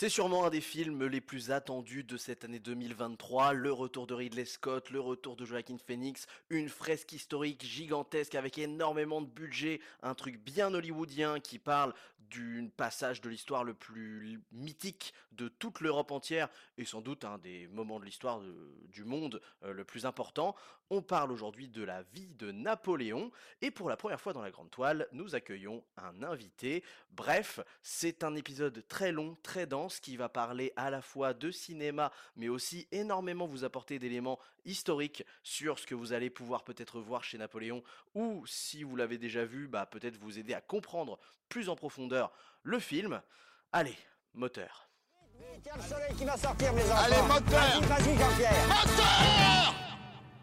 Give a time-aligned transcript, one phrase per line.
[0.00, 4.14] C'est sûrement un des films les plus attendus de cette année 2023, le retour de
[4.14, 9.80] Ridley Scott, le retour de Joaquin Phoenix, une fresque historique gigantesque avec énormément de budget,
[10.04, 11.94] un truc bien hollywoodien qui parle
[12.30, 17.38] d'un passage de l'histoire le plus mythique de toute l'Europe entière et sans doute un
[17.38, 18.40] des moments de l'histoire
[18.90, 20.54] du monde euh, le plus important.
[20.90, 23.30] On parle aujourd'hui de la vie de Napoléon
[23.62, 26.82] et pour la première fois dans la grande toile, nous accueillons un invité.
[27.10, 31.50] Bref, c'est un épisode très long, très dense qui va parler à la fois de
[31.50, 37.00] cinéma mais aussi énormément vous apporter d'éléments historiques sur ce que vous allez pouvoir peut-être
[37.00, 37.82] voir chez Napoléon
[38.14, 42.32] ou si vous l'avez déjà vu, bah peut-être vous aider à comprendre plus en profondeur
[42.62, 43.22] le film.
[43.72, 43.96] Allez,
[44.34, 44.88] moteur.
[45.40, 47.80] Allez, moteur
[48.68, 49.74] Moteur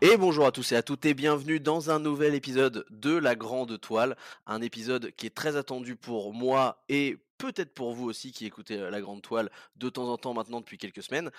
[0.02, 3.36] et bonjour à tous et à toutes et bienvenue dans un nouvel épisode de La
[3.36, 8.32] Grande Toile, un épisode qui est très attendu pour moi et peut-être pour vous aussi
[8.32, 11.32] qui écoutez La Grande Toile de temps en temps maintenant depuis quelques semaines.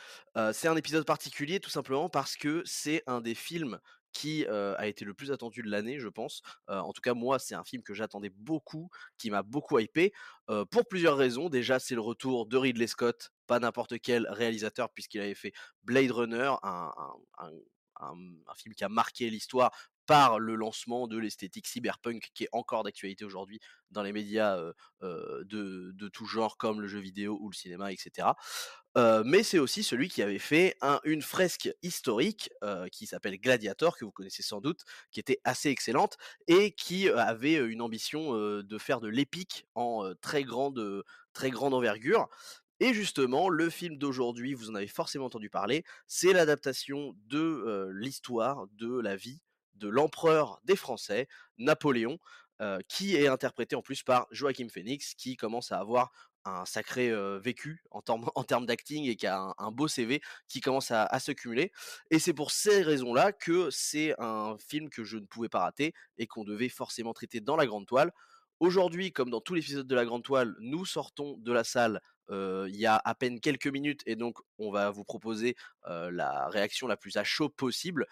[0.53, 3.79] c'est un épisode particulier tout simplement parce que c'est un des films
[4.13, 6.41] qui a été le plus attendu de l'année, je pense.
[6.69, 8.89] en tout cas, moi, c'est un film que j'attendais beaucoup,
[9.19, 10.13] qui m'a beaucoup hypé,
[10.71, 11.51] pour plusieurs raisons.
[11.51, 15.53] Déjà, c'est le retour de Ridley Scott, pas n'importe quel réalisateur, puisqu'il avait fait
[15.85, 16.93] Blade Runner, un,
[18.01, 19.71] un, film qui a marqué l'histoire
[20.07, 24.59] par le lancement de l'esthétique cyberpunk qui est encore d'actualité aujourd'hui dans les médias
[25.03, 28.29] de, de, tout genre comme le jeu vidéo ou le cinéma, etc.
[29.25, 32.51] mais c'est aussi celui qui avait fait une fresque historique
[32.91, 36.17] qui s'appelle Gladiator, que vous connaissez sans doute, qui était assez excellente
[36.49, 42.29] et qui avait une ambition de faire de l'épique en très grande, très grande envergure.
[42.81, 48.67] Et justement, le film d'aujourd'hui, vous en avez forcément entendu parler, c'est l'adaptation de l'histoire
[48.73, 49.41] de la vie
[49.77, 52.19] de l'empereur des Français, Napoléon,
[52.89, 56.11] qui est interprété en plus par Joachim Phoenix, qui commence à avoir
[56.47, 58.27] un sacré vécu en, termes
[58.67, 61.73] d'acting et qui a un, beau CV qui commence à, à se cumuler.
[62.11, 65.93] Et c'est pour ces raisons-là que c'est un film que je ne pouvais pas rater
[66.19, 68.13] et qu'on devait forcément traiter dans la grande toile.
[68.59, 72.01] Aujourd'hui, comme dans tous les épisodes de la grande toile, nous sortons de la salle
[72.31, 75.57] il y a à peine quelques minutes et donc on va vous proposer
[75.87, 78.07] la réaction la plus à chaud possible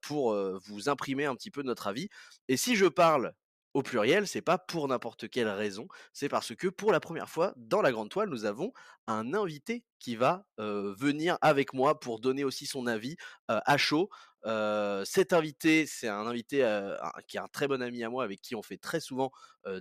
[0.00, 0.34] pour
[0.64, 2.08] vous imprimer un petit peu notre avis.
[2.48, 3.32] Et si je parle
[3.72, 7.54] au pluriel, c'est pas pour n'importe quelle raison, c'est parce que pour la première fois
[7.56, 8.72] dans la grande toile, nous avons
[9.06, 13.16] un invité qui va venir avec moi pour donner aussi son avis
[13.48, 14.10] à chaud
[14.44, 16.58] cet invité, c'est un invité
[17.28, 19.30] qui est un très bon ami à moi, avec qui on fait très souvent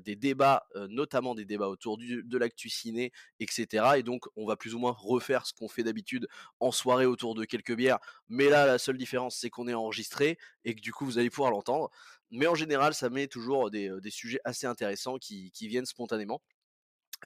[0.01, 3.93] des débats, notamment des débats autour de l'actu ciné, etc.
[3.97, 6.27] Et donc, on va plus ou moins refaire ce qu'on fait d'habitude
[6.59, 7.99] en soirée autour de quelques bières.
[8.27, 11.29] Mais là, la seule différence, c'est qu'on est enregistré et que du coup, vous allez
[11.29, 11.89] pouvoir l'entendre.
[12.31, 16.41] Mais en général, ça met toujours des, sujets assez intéressants qui, viennent spontanément.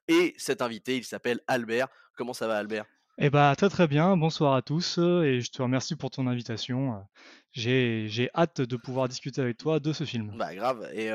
[0.08, 1.88] Et cet invité, il s'appelle Albert.
[2.16, 2.86] Comment ça va, Albert?
[3.18, 7.06] Eh bah, très très bien, bonsoir à tous et je te remercie pour ton invitation.
[7.52, 10.32] J'ai, j'ai hâte de pouvoir discuter avec toi de ce film.
[10.38, 10.90] Bah grave.
[10.94, 11.10] Et,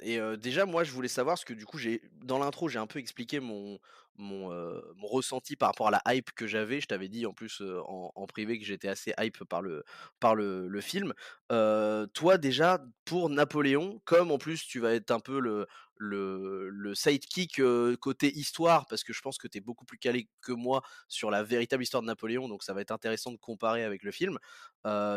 [0.00, 2.86] et déjà moi je voulais savoir ce que du coup j'ai dans l'intro j'ai un
[2.86, 3.78] peu expliqué mon
[4.16, 4.50] mon,
[4.96, 6.80] mon ressenti par rapport à la hype que j'avais.
[6.80, 9.82] Je t'avais dit en plus en, en privé que j'étais assez hype par le
[10.20, 11.14] par le, le film.
[11.48, 15.66] toi déjà pour Napoléon, comme en plus tu vas être un peu le
[15.96, 17.60] le, sidekick
[18.00, 21.30] côté histoire, parce que je pense que tu es beaucoup plus calé que moi sur
[21.30, 24.38] la véritable histoire de Napoléon, donc ça va être intéressant de comparer avec le film.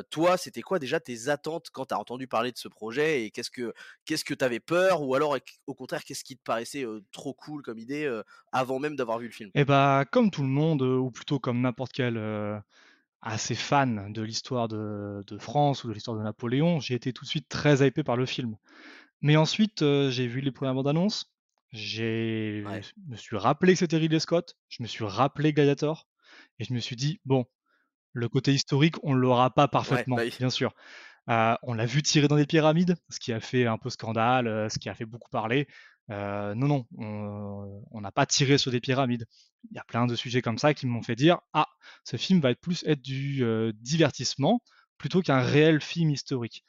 [0.09, 3.31] toi, c'était quoi déjà tes attentes quand tu as entendu parler de ce projet et
[3.31, 3.73] qu'est-ce que
[4.05, 7.61] qu'est-ce que tu avais peur ou alors au contraire qu'est-ce qui te paraissait trop cool
[7.61, 8.21] comme idée
[8.51, 9.51] avant même d'avoir vu le film?
[9.55, 12.17] Eh bah comme tout le monde, ou plutôt comme n'importe quel
[13.21, 17.25] assez fan de l'histoire de, de, France ou de l'histoire de Napoléon, j'ai été tout
[17.25, 18.55] de suite très hypé par le film.
[19.21, 19.79] Mais ensuite,
[20.09, 21.31] j'ai vu les premières bandes annonces.
[21.71, 26.07] J'ai je me suis rappelé que c'était Ridley Scott, je me suis rappelé Gladiator
[26.59, 27.45] et je me suis dit: «Bon,
[28.13, 30.73] le côté historique, on l'aura pas parfaitement, bah bien sûr».
[31.27, 34.79] on l'a vu tirer dans des pyramides, ce qui a fait un peu scandale, ce
[34.79, 35.67] qui a fait beaucoup parler.
[36.09, 39.25] non, non, on n'a pas tiré sur des pyramides.
[39.69, 41.67] Il y a plein de sujets comme ça qui m'ont fait dire: «Ah,
[42.05, 43.43] ce film va être plus être du,
[43.75, 44.61] divertissement
[44.97, 46.63] plutôt qu'un réel film historique».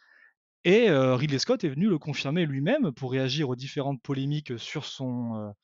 [0.64, 5.54] Et Ridley Scott est venu le confirmer lui-même pour réagir aux différentes polémiques sur son,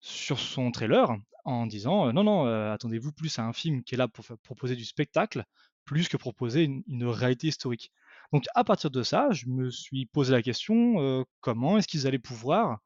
[0.00, 4.08] sur son trailer en disant non, non, attendez-vous plus à un film qui est là
[4.08, 5.44] pour proposer du spectacle
[5.84, 7.90] plus que proposer une, réalité historique.
[8.32, 12.18] Donc à partir de ça, je me suis posé la question comment est-ce qu'ils allaient
[12.18, 12.78] pouvoir,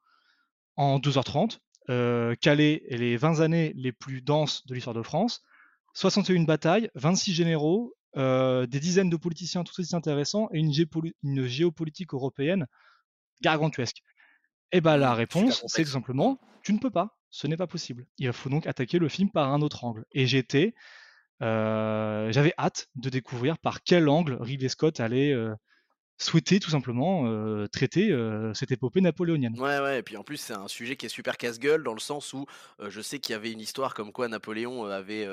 [0.76, 1.58] en 2h30,
[2.38, 5.42] caler les 20 années les plus denses de l'histoire de France,
[5.92, 12.14] 61 batailles, 26 généraux, euh, des dizaines de politiciens tout aussi intéressants et une, géopolitique
[12.14, 12.66] européenne
[13.42, 13.98] gargantuesque.
[14.72, 17.18] Et eh ben la réponse, c'est tout simplement, tu ne peux pas.
[17.30, 18.06] ce n'est pas possible.
[18.18, 20.04] Il faut donc attaquer le film par un autre angle.
[20.12, 20.74] Et j'étais,
[21.42, 25.54] euh, j'avais hâte de découvrir par quel angle Ridley Scott allait euh,
[26.18, 29.58] souhaiter tout simplement euh, traiter euh, cette épopée napoléonienne.
[29.58, 32.00] Ouais, ouais, et puis en plus, c'est un sujet qui est super casse-gueule dans le
[32.00, 32.46] sens où
[32.80, 35.26] euh, je sais qu'il y avait une histoire comme quoi Napoléon avait,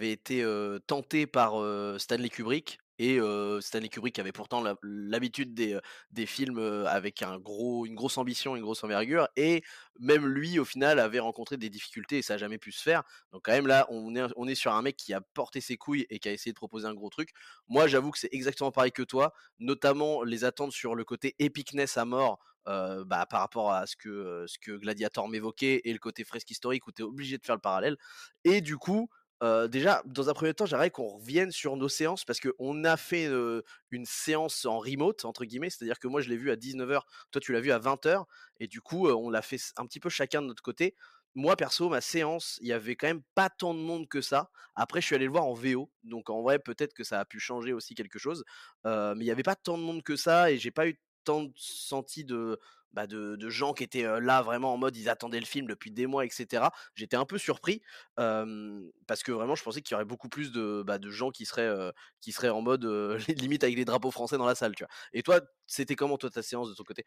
[0.00, 0.44] été
[0.86, 1.54] tenté par
[1.98, 2.78] Stanley Kubrick.
[3.02, 3.18] Et
[3.62, 9.26] Stanley Kubrick avait pourtant l'habitude des, films avec une grosse ambition, une grosse envergure.
[9.36, 9.64] Et
[9.98, 13.02] même lui, au final, avait rencontré des difficultés et ça n'a jamais pu se faire.
[13.32, 14.14] Donc quand même là, on
[14.48, 16.86] est, sur un mec qui a porté ses couilles et qui a essayé de proposer
[16.86, 17.30] un gros truc.
[17.68, 21.96] Moi, j'avoue que c'est exactement pareil que toi notamment les attentes sur le côté epicness
[21.96, 26.22] à mort bah, par rapport à ce que, ce que Gladiator m'évoquait et le côté
[26.24, 27.96] fresque historique où tu es obligé de faire le parallèle.
[28.44, 29.08] Et du coup,
[29.68, 33.26] déjà, dans un premier temps, j'aimerais qu'on revienne sur nos séances parce qu'on a fait
[33.90, 37.40] une séance en remote, entre guillemets, c'est-à-dire que moi je l'ai vu à 19h, toi
[37.40, 38.26] tu l'as vu à 20h,
[38.58, 40.94] et du coup, on l'a fait un petit peu chacun de notre côté.
[41.36, 44.50] Moi, perso, ma séance, il y avait quand même pas tant de monde que ça.
[44.74, 47.24] Après, je suis allé le voir en VO, donc en vrai, peut-être que ça a
[47.24, 48.44] pu changer aussi quelque chose.
[48.84, 51.44] Mais il y avait pas tant de monde que ça et j'ai pas eu tant
[51.44, 52.58] de senti de,
[52.92, 56.06] bah, de gens qui étaient, là vraiment en mode ils attendaient le film depuis des
[56.06, 56.72] mois et cetera.
[56.94, 57.82] J'étais un peu surpris,
[58.16, 61.46] parce que vraiment je pensais qu'il y aurait beaucoup plus de, bah, de gens qui
[61.46, 62.84] seraient, en mode,
[63.28, 64.74] limite avec les drapeaux français dans la salle?
[65.12, 67.04] Et toi, c'était comment toi ta séance de ton côté?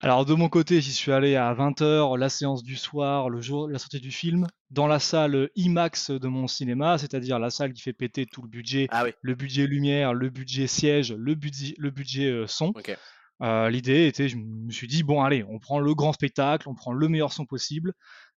[0.00, 3.68] Alors de mon côté, j'y suis allé à 20h, la séance du soir, le jour
[3.68, 7.82] la sortie du film, dans la salle IMAX de mon cinéma, c'est-à-dire la salle qui
[7.82, 11.74] fait péter tout le budget, Ah oui, le budget lumière, le budget siège, le budget,
[11.78, 12.68] le budget euh, son.
[12.68, 12.96] OK.
[13.40, 16.74] Euh, L'idée était, je me suis dit, bon allez, on prend le grand spectacle, on
[16.74, 17.92] prend le meilleur son possible,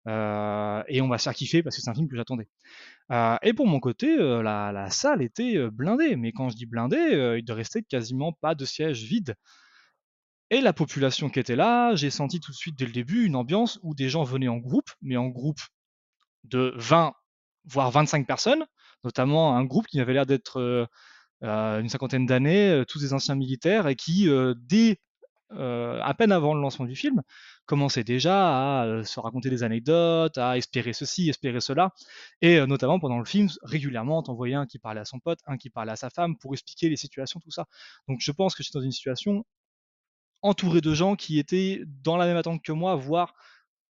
[0.07, 2.47] euh, et on va se faire kiffer parce que c'est un film que j'attendais.
[3.11, 6.55] Euh, et pour mon côté, euh, la, la salle était euh, blindée, mais quand je
[6.55, 9.35] dis blindée, euh, il ne restait quasiment pas de sièges vides.
[10.51, 13.37] Et la population qui était là, j'ai senti tout de suite dès le début une
[13.37, 15.61] ambiance où des gens venaient en groupe, mais en groupe
[16.43, 17.13] de 20
[17.65, 18.65] voire 25 personnes,
[19.03, 20.85] notamment un groupe qui avait l'air d'être euh,
[21.43, 24.99] euh, une cinquantaine d'années, euh, tous des anciens militaires, et qui, dès
[25.53, 27.21] à peine avant le lancement du film,
[27.65, 31.91] commençaient déjà à se raconter des anecdotes, à espérer ceci, espérer cela,
[32.41, 35.57] et notamment pendant le film, régulièrement, t'en voyais un qui parlait à son pote, un
[35.57, 37.65] qui parlait à sa femme pour expliquer les situations, tout ça.
[38.07, 39.43] Donc je pense que je suis dans une situation
[40.41, 43.33] entouré de gens qui étaient dans la même attente que moi, voire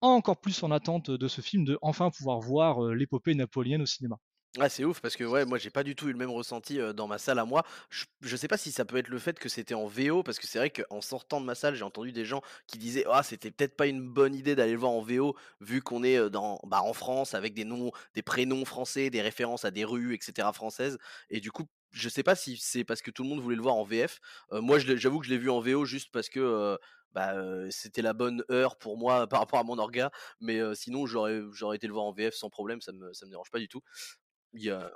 [0.01, 3.87] encore plus en attente de ce film, de enfin pouvoir voir euh, l'épopée napoléonienne au
[3.87, 4.19] cinéma.
[4.59, 6.79] Ouais, c'est ouf parce que ouais, moi j'ai pas du tout eu le même ressenti
[6.79, 7.65] euh, dans ma salle à moi.
[7.89, 10.39] Je, je sais pas si ça peut être le fait que c'était en VO parce
[10.39, 13.23] que c'est vrai qu'en sortant de ma salle, j'ai entendu des gens qui disaient ah
[13.23, 16.29] c'était peut-être pas une bonne idée d'aller le voir en VO vu qu'on est euh,
[16.29, 20.13] dans bah, en France avec des noms, des prénoms français, des références à des rues
[20.15, 20.99] etc françaises
[21.31, 23.63] et du coup je sais pas si c'est parce que tout le monde voulait le
[23.63, 24.21] voir en VF.
[24.53, 26.77] Euh, moi j'avoue que je l'ai vu en VO juste parce que euh,
[27.13, 30.11] bah, euh, c'était la bonne heure pour moi par rapport à mon orga,
[30.41, 33.59] mais sinon j'aurais été le voir en VF sans problème, ça me me dérange pas
[33.59, 33.83] du tout.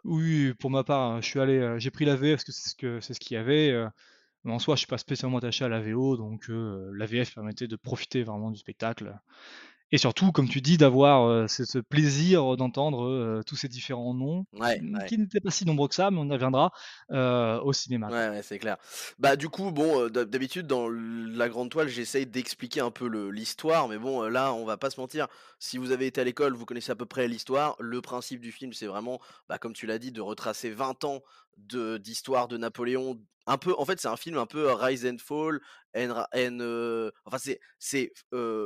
[0.04, 3.14] Oui, pour ma part, hein, je suis allé, j'ai pris la VF parce que c'est
[3.14, 3.72] ce qu'il y avait.
[4.44, 7.68] mais en soi, je suis pas spécialement attaché à la VO, donc la VF permettait
[7.68, 9.18] de profiter vraiment du spectacle.
[9.92, 14.14] Et surtout, comme tu dis, d'avoir euh, ce, ce plaisir d'entendre euh, tous ces différents
[14.14, 15.06] noms, Ouais, ouais.
[15.06, 16.72] qui n'étaient pas si nombreux que ça, mais on y reviendra
[17.12, 18.08] euh, au cinéma.
[18.08, 18.76] Ouais, ouais, c'est clair.
[19.18, 23.98] Bah, du coup, bon, d'habitude, dans la grande toile, j'essaye d'expliquer un peu l'histoire, mais
[23.98, 25.28] bon, là, on va pas se mentir.
[25.60, 27.76] Si vous avez été à l'école, vous connaissez à peu près l'histoire.
[27.78, 31.22] Le principe du film, c'est vraiment, bah, comme tu l'as dit, de retracer 20 ans
[31.58, 33.18] de d'histoire de Napoléon.
[33.46, 35.60] Un peu en fait, c'est un film un peu, rise and fall
[35.96, 38.24] and heu, enfin, c'est c'est f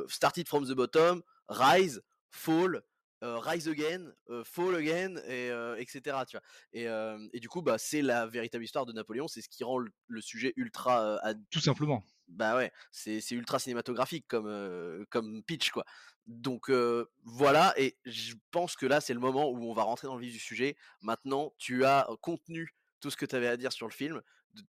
[0.08, 2.82] started from the bottom, rise, fall,
[3.22, 4.12] heu, rise again,
[4.44, 6.42] fall again et heu, et cetera, tu vois?
[6.72, 6.84] Et,
[7.32, 9.28] et du coup, bah, c'est la véritable histoire de Napoléon.
[9.28, 11.20] C'est ce qui rend le, le sujet ultra.
[11.26, 12.02] euh, Tout simplement.
[12.28, 15.84] Bah ouais, c'est c'est ultra cinématographique comme, euh, comme pitch, quoi.
[16.26, 20.06] Donc euh, voilà, et je pense que là, c'est le moment où on va rentrer
[20.06, 20.76] dans le vif du sujet.
[21.02, 24.22] Maintenant, tu as contenu tout ce que tu avais à dire sur le film.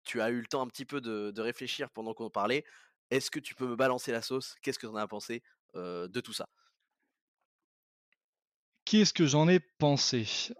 [0.03, 2.65] Tu as eu le temps un petit peu de, réfléchir pendant qu'on parlait.
[3.11, 4.55] Est-ce que tu peux me balancer la sauce?
[4.61, 5.41] Qu'est-ce que tu en as pensé
[5.75, 6.47] de tout ça?
[8.85, 10.51] Qu'est-ce que j'en ai pensé?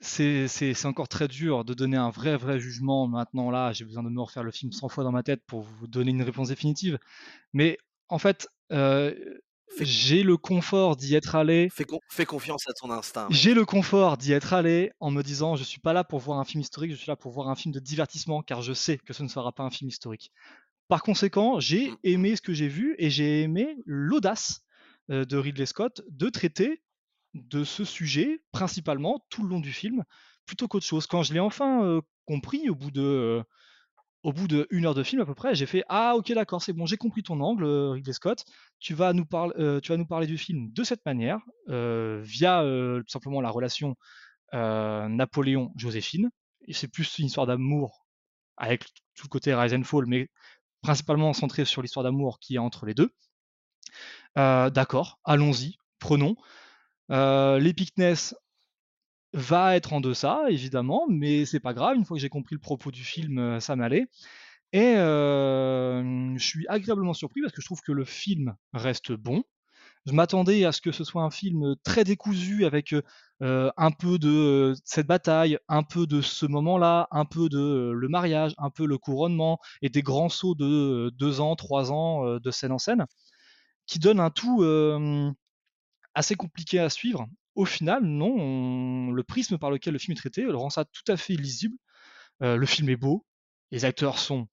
[0.00, 4.10] C'est encore très dur de donner un vrai, vrai jugement maintenant là, j'ai besoin de
[4.10, 6.98] me refaire le film 100 fois dans ma tête pour vous donner une réponse définitive.
[7.52, 7.78] Mais
[8.08, 8.48] en fait,
[9.68, 13.54] fais, j'ai le confort d'y être allé fais con- fais confiance à ton instinct, j'ai
[13.54, 16.44] le confort d'y être allé en me disant: «Je suis pas là pour voir un
[16.44, 19.12] film historique, je suis là pour voir un film de divertissement», car je sais que
[19.12, 20.32] ce ne sera pas un film historique.
[20.88, 21.96] Par conséquent, j'ai mm.
[22.04, 24.62] aimé ce que j'ai vu et j'ai aimé l'audace,
[25.10, 26.82] heu, de Ridley Scott de traiter
[27.34, 30.04] de ce sujet, principalement, tout le long du film,
[30.46, 31.06] plutôt qu'autre chose.
[31.06, 33.42] Quand je l'ai enfin, heu, compris au bout de,
[34.24, 36.62] au bout de une heure de film à peu près, j'ai fait ah ok d'accord
[36.62, 38.44] c'est bon j'ai compris ton angle euh, Ridley Scott.
[38.80, 42.20] Tu vas nous parler euh, tu vas nous parler du film de cette manière euh,
[42.24, 43.96] via tout simplement la relation
[44.52, 46.30] Napoléon Joséphine.
[46.70, 48.06] C'est plus une histoire d'amour
[48.56, 50.28] avec tout le côté Rise and Fall, mais
[50.80, 53.10] principalement centré sur l'histoire d'amour qui est entre les deux.
[54.36, 56.36] d'accord, allons-y, prenons.
[57.10, 58.36] L'épicness
[59.34, 61.96] va être en deçà, évidemment, mais c'est pas grave.
[61.96, 64.06] Une fois que j'ai compris le propos du film, euh, ça m'allait.
[64.72, 69.44] Et je suis agréablement surpris parce que je trouve que le film reste bon.
[70.06, 72.92] Je m'attendais à ce que ce soit un film très décousu avec
[73.40, 78.54] un peu de cette bataille, un peu de ce moment-là, un peu de le mariage,
[78.58, 82.72] un peu le couronnement et des grands sauts de deux ans, trois ans de scène
[82.72, 83.06] en scène,
[83.86, 84.64] qui donnent un tout
[86.14, 90.46] assez compliqué à suivre au final, non, le prisme par lequel le film est traité
[90.46, 91.76] rend ça tout à fait lisible.
[92.42, 93.24] Euh, le film est beau,
[93.70, 94.48] les acteurs sont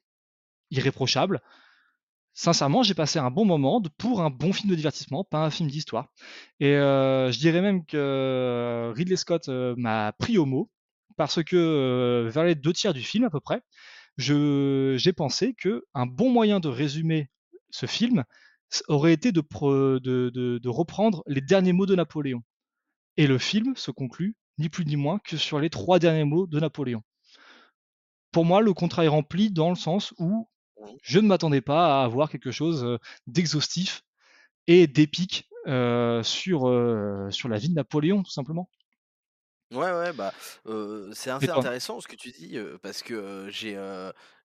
[0.72, 1.42] irréprochables.
[2.34, 5.70] Sincèrement, j'ai passé un bon moment pour un bon film de divertissement, pas un film
[5.70, 6.14] d'histoire.
[6.60, 10.70] Et euh, je dirais même que Ridley Scott euh, m'a pris au mot,
[11.18, 13.62] parce que vers les deux tiers du film à peu près,
[14.18, 17.30] j'ai pensé que un bon moyen de résumer
[17.70, 18.24] ce film
[18.88, 22.44] aurait été de reprendre les derniers mots de Napoléon.
[23.18, 26.48] Et le film se conclut, ni plus ni moins, que sur les trois derniers mots
[26.48, 27.04] de Napoléon.
[28.32, 30.48] Pour moi, le contrat est rempli dans le sens où
[31.04, 34.04] je ne m'attendais pas à avoir quelque chose euh, d'exhaustif
[34.68, 38.70] et d'épique euh, sur, euh, sur la vie de Napoléon, tout simplement.
[39.72, 40.34] Ouais, ouais, bah,
[41.14, 43.80] c'est assez intéressant ce que tu dis, parce que j'ai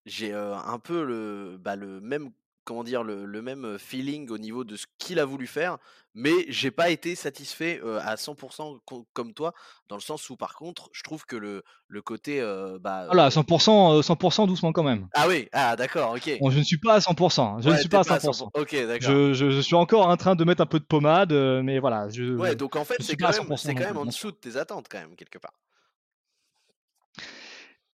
[0.04, 2.30] j'ai un peu le, bah, le même
[2.66, 5.78] comment dire, le, même feeling au niveau de ce qu'il a voulu faire,
[6.14, 8.80] mais j'ai pas été satisfait à 100%
[9.12, 9.54] comme toi,
[9.88, 12.40] dans le sens où par contre, je trouve que le, le côté...
[12.80, 15.08] bah, voilà, 100%, 100% doucement quand même.
[15.14, 16.38] Ah oui, ah d'accord, ok.
[16.40, 18.50] Bon, je ne suis pas à 100%, je ne suis pas à 100%.
[18.52, 19.08] Ok, d'accord.
[19.08, 22.08] Je, je, suis encore en train de mettre un peu de pommade, mais voilà.
[22.10, 24.98] Je, ouais, donc en fait, c'est quand, quand même en dessous de tes attentes quand
[24.98, 25.52] même, quelque part.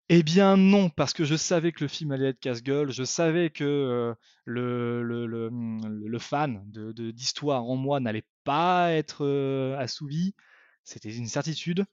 [0.08, 3.50] Eh bien non, parce que je savais que le film allait être casse-gueule, je savais
[3.50, 9.26] que le, le, fan d'histoire en moi n'allait pas être
[9.78, 10.34] assouvi,
[10.84, 11.86] c'était une certitude.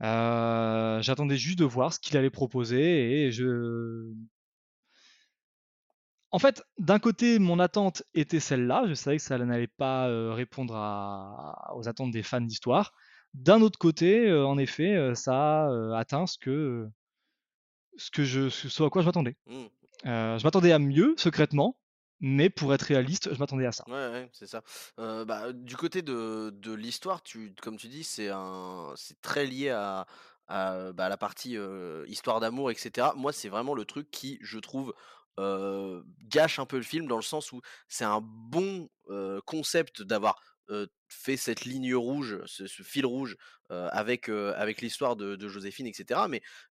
[0.00, 4.10] J'attendais juste de voir ce qu'il allait proposer et je...
[6.30, 10.74] En fait, d'un côté, mon attente était celle-là, je savais que ça n'allait pas répondre
[11.74, 12.92] aux attentes des fans d'histoire.
[13.34, 16.88] D'un autre côté, en effet, ça a atteint ce que
[17.98, 19.36] ce, que je, ce à quoi je m'attendais.
[19.46, 19.64] Mmh.
[20.06, 21.78] Euh, je m'attendais à mieux, secrètement,
[22.20, 23.84] mais pour être réaliste, je m'attendais à ça.
[23.88, 24.62] Ouais, ouais c'est ça.
[24.98, 29.46] Euh, bah, du côté de, de l'histoire, tu, comme tu dis, c'est un, c'est très
[29.46, 30.06] lié à,
[30.46, 33.08] à, bah, la partie euh, histoire d'amour, etc.
[33.16, 34.94] Moi, c'est vraiment le truc qui, je trouve,
[36.24, 38.88] gâche un peu le film dans le sens où c'est un bon
[39.44, 40.40] concept d'avoir
[41.08, 43.36] fait cette ligne rouge, ce, fil rouge
[43.70, 46.20] avec, avec l'histoire de, Joséphine, etc.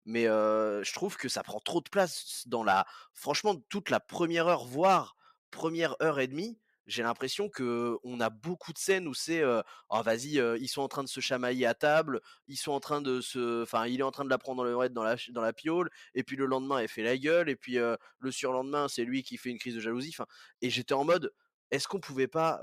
[0.06, 2.86] Mais, je trouve que ça prend trop de place dans la.
[3.14, 5.16] Franchement, toute la première heure, voire
[5.52, 10.02] première heure et demie, j'ai l'impression que on a beaucoup de scènes où c'est oh
[10.02, 13.22] vas-y ils sont en train de se chamailler à table ils sont en train de
[13.22, 15.90] se enfin il est en train de la prendre dans dans la dans la piole
[16.16, 17.78] et puis le lendemain elle fait la gueule et puis
[18.20, 20.16] le surlendemain c'est lui qui fait une crise de jalousie
[20.62, 21.32] et j'étais en mode
[21.72, 22.62] est-ce qu'on pouvait pas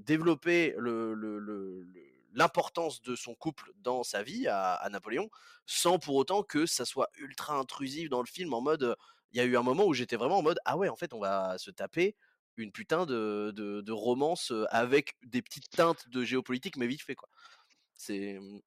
[0.00, 0.74] développer
[2.32, 5.30] l'importance de son couple dans sa vie à, Napoléon
[5.66, 8.96] sans pour autant que ça soit ultra intrusif dans le film en mode
[9.32, 11.12] il y a eu un moment où j'étais vraiment en mode ah ouais en fait
[11.12, 12.16] on va se taper
[12.56, 17.28] une putain de, romance avec des petites teintes de géopolitique mais vite fait quoi
[17.96, 18.60] c'est mmh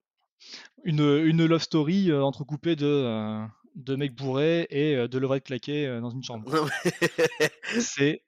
[0.83, 6.23] une, une love story entrecoupée de de mecs bourrés et de levrette claqué dans une
[6.23, 6.51] chambre.
[7.79, 8.23] C'est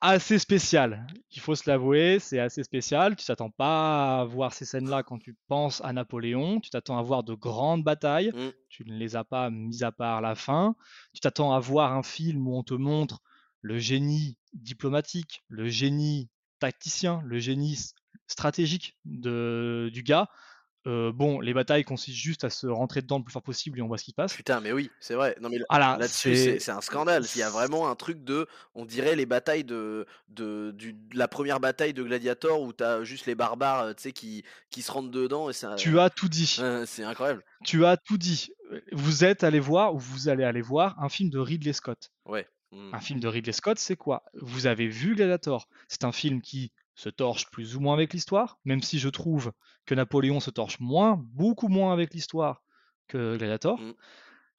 [0.00, 1.06] assez spécial.
[1.30, 3.16] Il faut se l'avouer, c'est assez spécial.
[3.16, 6.60] Tu t'attends pas à voir ces scènes-là quand tu penses à Napoléon.
[6.60, 8.32] Tu t'attends à voir de grandes batailles.
[8.34, 8.52] Mmh.
[8.68, 10.74] Tu ne les as pas mis à part la fin.
[11.12, 13.20] Tu t'attends à voir un film où on te montre
[13.62, 16.28] le génie diplomatique, le génie
[16.60, 17.78] tacticien, le génie
[18.26, 20.28] stratégique de, du gars.
[20.86, 23.82] Euh, bon, les batailles consistent juste à se rentrer dedans le plus fort possible et
[23.82, 24.34] on voit ce qui se passe.
[24.34, 25.36] Putain, mais oui, c'est vrai.
[25.40, 27.24] Non, mais là-dessus, c'est un scandale.
[27.34, 30.74] Il y a vraiment un truc de, on dirait les batailles de, de,
[31.12, 35.50] la première bataille de Gladiator où t'as juste les barbares, qui, qui se rentrent dedans
[35.50, 35.74] et ça.
[35.74, 36.60] Tu as tout dit.
[36.86, 37.44] c'est incroyable.
[37.64, 38.50] Tu as tout dit.
[38.92, 42.10] Vous êtes allé voir ou vous allez aller voir un film de Ridley Scott.
[42.24, 42.48] Ouais.
[42.72, 42.94] Mmh.
[42.94, 44.22] Un film de Ridley Scott, c'est quoi?
[44.34, 45.68] Vous avez vu Gladiator.
[45.88, 49.52] C'est un film qui se torche plus ou moins avec l'histoire, même si je trouve
[49.86, 52.62] que Napoléon se torche moins, beaucoup moins avec l'histoire
[53.08, 53.80] que Gladiator.
[53.80, 53.94] Mm.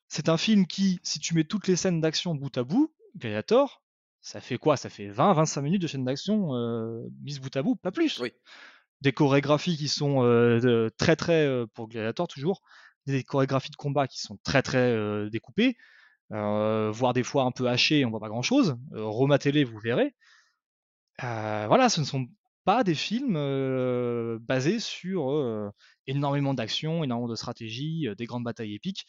[0.08, 3.84] C'est un film qui, si tu mets toutes les scènes d'action bout à bout, Gladiator,
[4.22, 4.76] ça fait quoi?
[4.76, 8.20] Ça fait 20-25 minutes de scènes d'action euh, mises bout à bout, pas plus.
[8.20, 8.34] Oui.
[9.02, 12.62] Des chorégraphies qui sont euh, très très, euh, pour Gladiator toujours,
[13.06, 15.78] des chorégraphies de combat qui sont très très euh, découpées,
[16.30, 18.78] voire des fois un peu hachées, on voit pas grand chose.
[18.94, 20.16] Euh, rematez-les, vous verrez.
[21.24, 22.28] Euh, voilà, ce ne sont
[22.66, 25.70] pas des films euh, basés sur euh,
[26.08, 29.06] énormément d'action, énormément de stratégie, des grandes batailles épiques.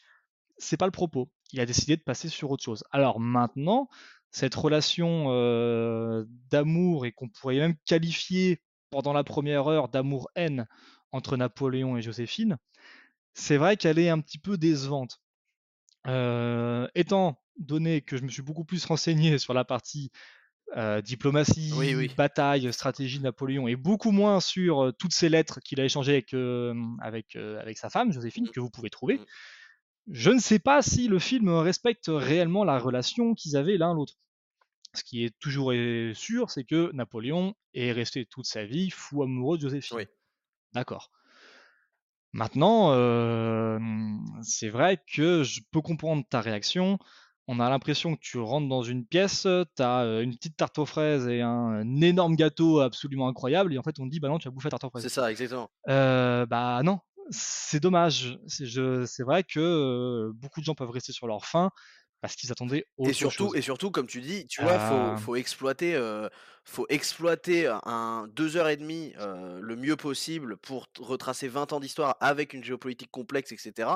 [0.59, 1.31] C'est pas le propos.
[1.53, 2.85] Il a décidé de passer sur autre chose.
[2.91, 3.89] Alors maintenant,
[4.31, 5.27] cette relation
[6.51, 10.67] d'amour et qu'on pourrait même qualifier pendant la première heure d'amour-haine
[11.11, 12.59] entre Napoléon et Joséphine,
[13.35, 15.21] c'est vrai qu'elle est un petit peu décevante.
[16.95, 20.11] Étant donné que je me suis beaucoup plus renseigné sur la partie
[20.77, 22.11] euh, diplomatie, Oui, oui.
[22.17, 26.13] bataille, stratégie de Napoléon, et beaucoup moins sur euh, toutes ces lettres qu'il a échangées
[26.13, 28.51] avec, euh, avec, avec sa femme, Joséphine, Mmh.
[28.51, 29.19] que vous pouvez trouver.
[29.19, 29.25] Mmh.
[30.11, 34.15] Je ne sais pas si le film respecte réellement la relation qu'ils avaient l'un l'autre.
[34.95, 35.73] Ce qui est toujours
[36.15, 39.97] sûr, c'est que Napoléon est resté toute sa vie fou amoureux de Joséphine.
[39.97, 40.07] Oui.
[40.73, 41.11] D'accord.
[42.33, 42.91] Maintenant,
[44.43, 46.99] c'est vrai que je peux comprendre ta réaction.
[47.49, 49.43] On a l'impression que tu rentres dans une pièce,
[49.77, 53.79] tu as une petite tarte aux fraises et un, un énorme gâteau absolument incroyable, et
[53.79, 55.03] en fait on te dit bah non, tu vas bouffer la tarte aux fraises.
[55.03, 55.69] C'est ça, exactement.
[55.89, 58.39] Euh, bah non, c'est dommage.
[58.47, 61.71] C'est vrai que euh, beaucoup de gens peuvent rester sur leur faim
[62.21, 63.57] parce qu'ils attendaient autre Et surtout, chose.
[63.57, 66.29] et surtout, comme tu dis, tu vois, faut, Euh, faut exploiter, euh,
[66.65, 71.81] faut exploiter un deux heures et demie euh, le mieux possible pour retracer 20 ans
[71.81, 73.89] d'histoire avec une géopolitique complexe, etc.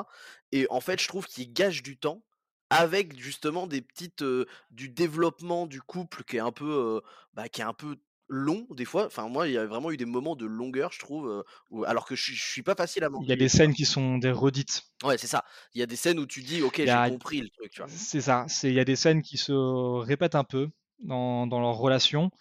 [0.51, 2.21] Et en fait, je trouve qu'il gâche du temps
[2.69, 7.01] avec justement des petites, euh, du développement du couple qui est un peu, euh,
[7.33, 7.97] bah, qui est un peu
[8.29, 9.05] long des fois.
[9.05, 11.85] Enfin, moi, il y a vraiment eu des moments de longueur, je trouve, euh, où-
[11.85, 13.85] alors que je, je suis pas facile à il y a m'ennuyer, des scènes qui
[13.85, 14.83] sont des redites.
[15.03, 15.43] Ouais, c'est ça.
[15.73, 17.49] Il y a des scènes où tu dis, ok, Il y j'ai a, compris le
[17.49, 17.91] truc, tu vois?
[17.91, 18.45] c'est ça.
[18.49, 20.69] C'est il y a des scènes qui se répètent un peu
[20.99, 22.31] dans, dans leur relation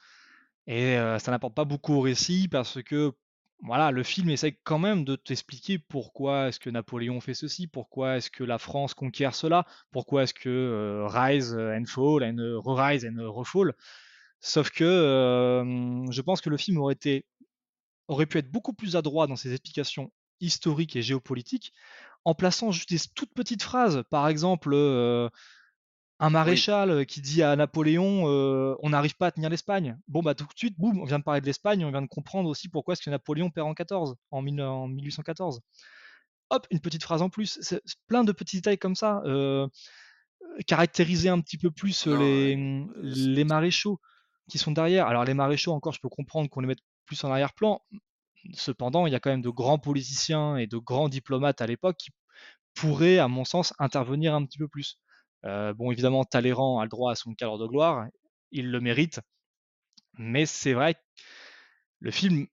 [0.67, 3.13] et euh, ça n'apporte pas beaucoup au récit parce que
[3.63, 8.17] voilà, le film essaie quand même de t'expliquer pourquoi est-ce que Napoléon fait ceci, pourquoi
[8.17, 12.59] est-ce que la France conquiert cela, pourquoi est-ce que euh, rise and fall and euh,
[12.59, 13.73] re-rise and euh, refall.
[14.41, 14.85] Sauf que
[16.11, 16.97] je pense que le film aurait
[18.27, 21.73] pu être beaucoup plus adroit dans ses explications historiques et géopolitiques
[22.25, 24.03] en plaçant juste des toutes petites phrases.
[24.11, 24.77] Par exemple,
[26.19, 29.99] un maréchal euh, qui dit à Napoléon euh, on n'arrive pas à tenir l'Espagne.
[30.09, 32.07] Bon bah tout de suite, boum, on vient de parler de l'Espagne, on vient de
[32.07, 35.61] comprendre aussi pourquoi est-ce que Napoléon perd en 14, en, mille- en 1814.
[36.51, 37.59] Hop, une petite phrase en plus.
[37.61, 39.21] C'est plein de petits détails comme ça.
[39.27, 39.67] Euh,
[40.67, 44.01] caractériser un petit peu plus non, les, euh, les maréchaux
[44.49, 45.07] qui sont derrière.
[45.07, 47.81] Alors les maréchaux encore, je peux comprendre qu'on les mette plus en arrière-plan.
[48.55, 51.97] Cependant, il y a quand même de grands politiciens et de grands diplomates à l'époque
[51.99, 52.11] qui
[52.75, 54.99] pourraient, à mon sens, intervenir un petit peu plus.
[55.45, 58.07] Euh, bon, évidemment, Talleyrand a le droit à son cadre de gloire,
[58.51, 59.21] il le mérite,
[60.19, 61.01] mais c'est vrai que
[62.01, 62.47] le film,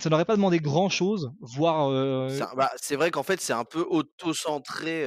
[0.00, 1.88] ça n'aurait pas demandé grand-chose, voire...
[1.88, 5.04] euh, C'est bah, c'est vrai qu'en fait, c'est un peu auto-centré,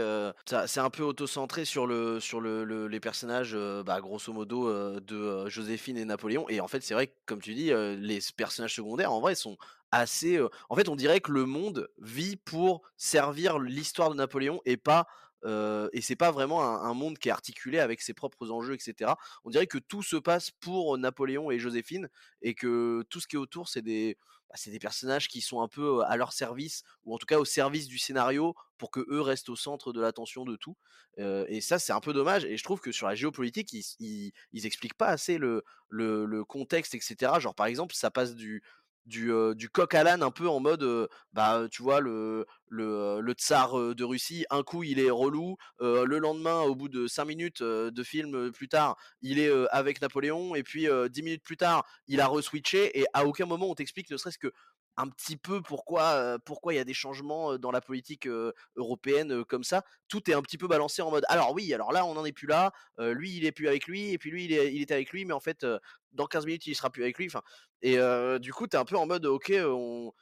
[0.50, 5.00] ça c'est un peu auto-centré sur le sur le le les personnages, bah, grosso modo,
[5.00, 6.48] de, Joséphine et Napoléon.
[6.50, 9.58] Et en fait, c'est vrai que comme tu dis, les personnages secondaires, en vrai, sont
[9.92, 10.40] assez,
[10.70, 15.06] en fait, on dirait que le monde vit pour servir l'histoire de Napoléon et pas,
[15.46, 18.80] heu et c'est pas vraiment un monde qui est articulé avec ses propres enjeux et
[18.80, 19.18] cetera.
[19.44, 22.10] On dirait que tout se passe pour Napoléon et Joséphine
[22.42, 24.18] et que tout ce qui est autour, c'est des
[24.54, 27.40] bah, c'est des personnages qui sont un peu à leur service, ou en tout cas
[27.40, 30.78] au service du scénario, pour que eux restent au centre de l'attention de tout.
[31.18, 32.46] Euh, et ça, c'est un peu dommage.
[32.46, 36.94] Et je trouve que sur la géopolitique, ils, ils, expliquent pas assez le, le contexte,
[36.94, 37.40] etc.
[37.40, 38.62] Genre, par exemple, ça passe du,
[39.06, 44.04] du, coq à l'âne un peu en mode, bah, tu vois, le, le, tsar de
[44.04, 48.52] Russie, un coup il est relou, le lendemain, au bout de 5 minutes de film
[48.52, 53.00] plus tard, il est avec Napoléon, et puis 10 minutes plus tard, il a reswitché
[53.00, 54.52] et à aucun moment on t'explique ne serait-ce que
[54.98, 58.28] un petit peu pourquoi pourquoi il y a des changements dans la politique
[58.76, 59.84] européenne comme ça.
[60.08, 62.32] Tout est un petit peu balancé en mode alors oui alors là on n'en est
[62.32, 64.94] plus là lui il est plus avec lui et puis lui il, est, il était
[64.94, 65.66] avec lui mais en fait
[66.12, 67.42] dans 15 minutes il sera plus avec lui enfin.
[67.82, 67.98] Et
[68.40, 70.14] du coup t'es un peu en mode ok on,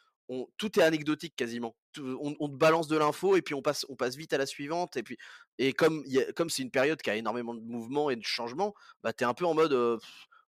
[0.58, 1.76] tout est anecdotique quasiment.
[1.98, 4.96] On, te balance de l'info et puis on passe on passe vite à la suivante
[4.96, 5.18] et puis
[5.58, 6.06] et comme
[6.38, 9.34] comme c'est une période qui a énormément de mouvements et de changements bah t'es un
[9.34, 10.00] peu en mode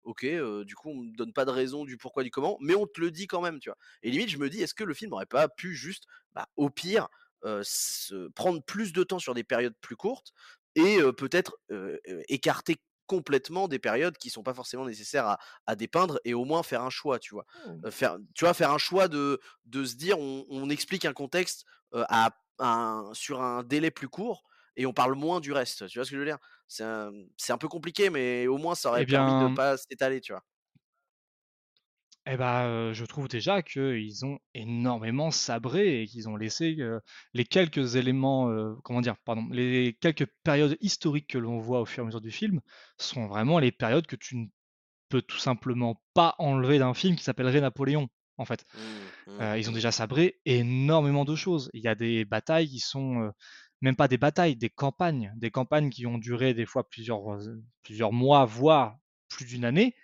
[0.04, 2.76] ok, euh, du coup, on me donne pas de raison du pourquoi, du comment, mais
[2.76, 3.78] on te le dit quand même, tu vois.
[4.04, 6.70] Et limite, je me dis, est-ce que le film aurait pas pu juste, bah, au
[6.70, 7.08] pire,
[7.46, 10.32] euh, se prendre plus de temps sur des périodes plus courtes
[10.76, 11.58] et euh, peut-être
[12.28, 16.64] écarter complètement des périodes qui sont pas forcément nécessaires à, à dépeindre et au moins
[16.64, 17.46] faire un choix, tu vois?
[17.86, 21.14] Euh, faire, tu vois, faire un choix de, de se dire, on, on explique un
[21.14, 24.44] contexte à, un- sur un délai plus court
[24.76, 26.40] et on parle moins du reste, tu vois ce que je veux dire?
[26.68, 30.22] C'est un peu compliqué, mais au moins ça aurait Eh permis de bien pas s'étaler,
[30.22, 30.44] tu vois?
[32.26, 36.78] Eh heu, je trouve déjà qu'ils ont énormément sabré et qu'ils ont laissé,
[37.34, 38.50] les quelques éléments,
[38.84, 39.18] comment dire?
[39.26, 42.62] Pardon, les quelques périodes historiques que l'on voit au fur et à mesure du film
[42.98, 44.46] sont vraiment les périodes que tu ne
[45.10, 48.66] peux tout simplement pas enlever d'un film qui s'appellerait Napoléon, en fait.
[48.74, 49.76] Mmh, mmh, ils ont mmh.
[49.76, 51.70] déjà sabré énormément de choses.
[51.74, 53.32] Il y a des batailles qui sont,
[53.84, 57.64] même pas des batailles, des campagnes, des campagnes qui ont duré des fois plusieurs, heu,
[57.84, 58.98] plusieurs mois, voire
[59.30, 59.96] plus d'une année,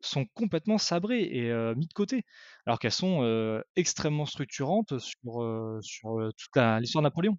[0.00, 2.24] sont complètement sabrées et heu, mis de côté.
[2.66, 7.38] Alors qu'elles sont, heu, extrêmement structurantes sur, heu, sur, toute l'histoire de Napoléon.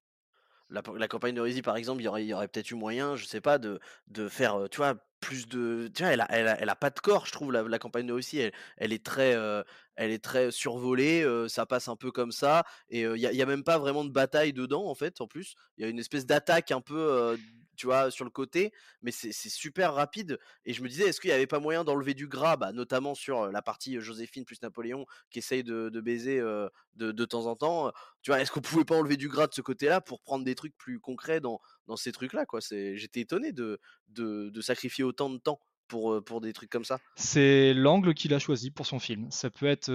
[0.70, 3.60] La campagne de Russie, par exemple, il y aurait peut-être eu moyen, je sais pas,
[3.60, 6.22] de de faire, tu vois, plus de tu vois, elle
[6.70, 8.42] a pas de corps, je trouve, la campagne de Russie.
[8.78, 9.64] Elle est très, heu,
[9.96, 13.42] elle est très survolée, heu, ça passe un peu comme ça et heu, il y
[13.42, 15.56] a même pas vraiment de bataille dedans, en fait, en plus.
[15.78, 17.38] Il y a une espèce d'attaque un peu,
[17.76, 21.30] tu vois, sur le côté, mais c'est super rapide et je me disais: «Est-ce qu'il
[21.30, 25.06] y avait pas moyen d'enlever du gras?» bah, notamment sur, la partie, Joséphine plus Napoléon
[25.30, 28.42] qui essaye de baiser, de de temps en temps, tu vois?
[28.42, 31.00] Est-ce qu'on pouvait pas enlever du gras de ce côté-là pour prendre des trucs plus
[31.00, 36.42] concrets dans dans ces trucs-là, j'étais étonné de de sacrifier autant de temps pour, pour
[36.42, 37.00] des trucs comme ça.
[37.16, 39.30] C'est l'angle qu'il a choisi pour son film.
[39.32, 39.92] Ça peut être,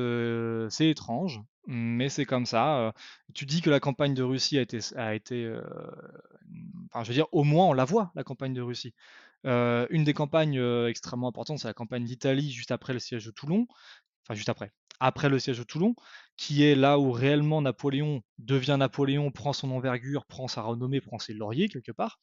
[0.71, 2.93] c'est étrange, mais c'est comme ça.
[3.35, 5.55] Tu dis que la campagne de Russie a été a été,
[6.91, 8.95] enfin, je veux dire, au moins on la voit, la campagne de Russie.
[9.45, 13.67] Une des campagnes, extrêmement importantes, c'est la campagne d'Italie juste après le siège de Toulon,
[14.25, 15.95] enfin juste après, après le siège de Toulon,
[16.37, 21.19] qui est là où réellement Napoléon devient Napoléon, prend son envergure, prend sa renommée, prend
[21.19, 22.19] ses lauriers quelque part.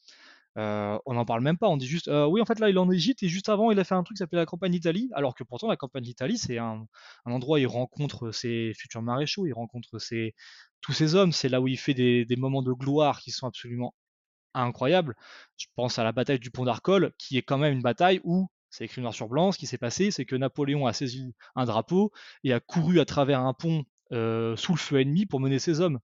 [0.58, 2.76] Heu, on n'en parle même pas, on dit juste: «Heu, oui, en fait, là, il
[2.76, 4.72] est en Égypte et juste avant, il a fait un truc qui s'appelle la campagne
[4.72, 6.88] d'Italie», alors que pourtant la campagne d'Italie, c'est un
[7.26, 10.34] endroit où il rencontre ses futurs maréchaux, il rencontre ses
[10.82, 11.32] tous ses hommes.
[11.32, 13.94] C'est là où il fait des moments de gloire qui sont absolument
[14.54, 15.16] incroyables.
[15.58, 18.48] Je pense à la bataille du pont d'Arcole, qui est quand même une bataille où
[18.70, 21.66] c'est écrit noir sur blanc, ce qui s'est passé, c'est que Napoléon a saisi un
[21.66, 22.12] drapeau
[22.44, 25.80] et a couru à travers un pont, heu, sous le feu ennemi pour mener ses
[25.82, 26.00] hommes.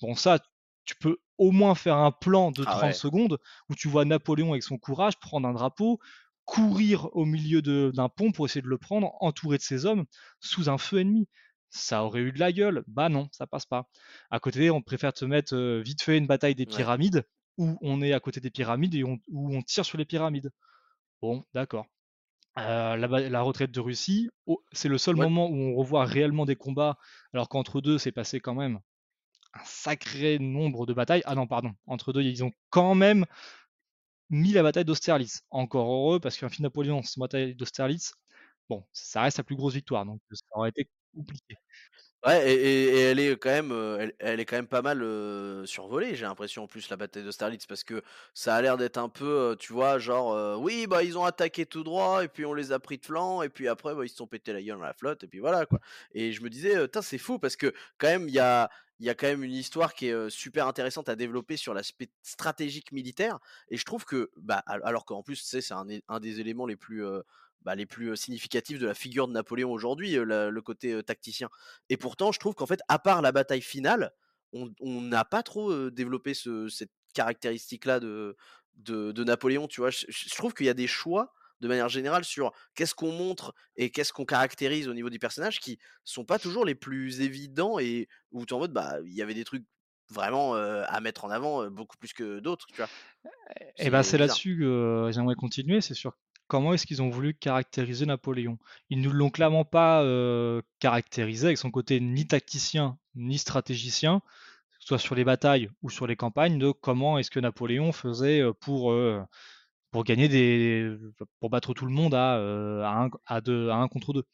[0.00, 0.38] Bon ça,
[0.84, 4.04] tu peux au moins faire un plan de Ah 30 ouais, secondes où tu vois
[4.04, 5.98] Napoléon avec son courage prendre un drapeau,
[6.44, 10.04] courir au milieu d'un pont pour essayer de le prendre, entouré de ses hommes,
[10.40, 11.28] sous un feu ennemi.
[11.70, 12.84] Ça aurait eu de la gueule.
[12.86, 13.88] Bah non, ça passe pas.
[14.30, 18.02] À côté, on préfère te mettre, vite fait une bataille des ouais, pyramides, où on
[18.02, 20.52] est à côté des pyramides et on où on tire sur les pyramides.
[21.22, 21.86] Bon, d'accord.
[22.56, 26.54] La retraite de Russie, oh, c'est le seul ouais, moment où on revoit réellement des
[26.54, 26.98] combats,
[27.32, 28.78] alors qu'entre 2, c'est passé quand même
[29.54, 31.22] un sacré nombre de batailles.
[31.26, 33.24] Ah non, pardon, entre 2, ils ont quand même
[34.30, 35.42] mis la bataille d'Austerlitz.
[35.50, 38.14] Encore heureux, parce qu'un film Napoléon sans bataille d'Austerlitz,
[38.68, 41.56] bon, ça reste la plus grosse victoire, donc ça aurait été compliqué.
[42.26, 44.98] Ouais et elle est quand même, heu, elle est quand même pas mal,
[45.66, 49.10] survolée, j'ai l'impression, en plus, la bataille d'Austerlitz parce que ça a l'air d'être un
[49.10, 52.54] peu, heu, tu vois, genre, oui, bah, ils ont attaqué tout droit et puis on
[52.54, 54.78] les a pris de flanc et puis après, bah, ils se sont pété la gueule
[54.78, 55.80] dans la flotte et puis voilà, quoi
[56.12, 58.70] et je me disais, heu: «Tain, c'est fou» parce que quand même, il y a
[59.00, 62.10] il y a quand même une histoire qui est, super intéressante à développer sur l'aspect
[62.22, 66.66] stratégique militaire et je trouve que, bah, al alors qu'en plus, c'est un des éléments
[66.66, 67.04] les plus,
[67.62, 71.48] bah, les plus, significatifs de la figure de Napoléon aujourd'hui, le côté, tacticien.
[71.88, 74.12] Et pourtant, je trouve qu'en fait, à part la bataille finale,
[74.52, 78.36] on n'a pas trop, développé ce cette caractéristique-là de
[79.24, 79.90] Napoléon, tu vois?
[79.90, 83.90] Je trouve qu'il y a des choix, de manière générale, sur qu'est-ce qu'on montre et
[83.90, 88.08] qu'est-ce qu'on caractérise au niveau du personnage qui sont pas toujours les plus évidents et
[88.32, 89.64] où tu es en mode, bah, il y avait des trucs
[90.10, 92.90] vraiment, à mettre en avant, beaucoup plus que d'autres, tu vois?
[93.78, 94.18] Et bah, C'est c'est bizarre.
[94.18, 96.12] là-dessus que j'aimerais continuer, c'est sur
[96.46, 98.58] comment est-ce qu'ils ont voulu caractériser Napoléon?
[98.90, 100.04] Ils ne l'ont clairement pas,
[100.78, 104.20] caractérisé avec son côté ni tacticien, ni stratégicien,
[104.78, 108.94] soit sur les batailles ou sur les campagnes, de comment est-ce que Napoléon faisait, pour,
[109.94, 110.90] pour gagner des
[111.38, 114.24] pour battre tout le monde à, heu, à 1 à 2 à 1 contre 2.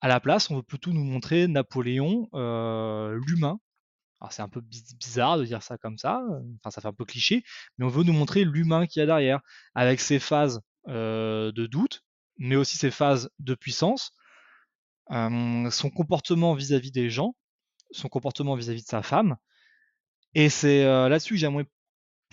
[0.00, 3.58] À la place, on veut plutôt nous montrer Napoléon, heu, l'humain,
[4.20, 6.88] alors c'est un peu biz bizarre de dire ça comme ça, heu, enfin ça fait
[6.88, 7.42] un peu cliché,
[7.78, 9.40] mais on veut nous montrer l'humain qu'il y a derrière,
[9.74, 12.04] avec ses phases, de doute,
[12.38, 14.12] mais aussi ses phases de puissance,
[15.10, 17.34] son comportement vis-à-vis des gens,
[17.92, 19.36] son comportement vis-à-vis de sa femme
[20.34, 21.66] et c'est, là-dessus que j'aimerais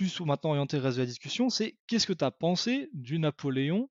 [0.02, 2.90] plus ou maintenant orienter le reste de la discussion, c'est qu'est-ce que tu as pensé
[2.94, 3.88] du Napoléon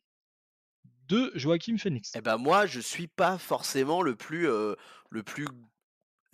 [1.09, 2.17] de Joaquin Phoenix?
[2.17, 4.77] Et bah, moi, je suis pas forcément le plus, heu,
[5.11, 5.47] le plus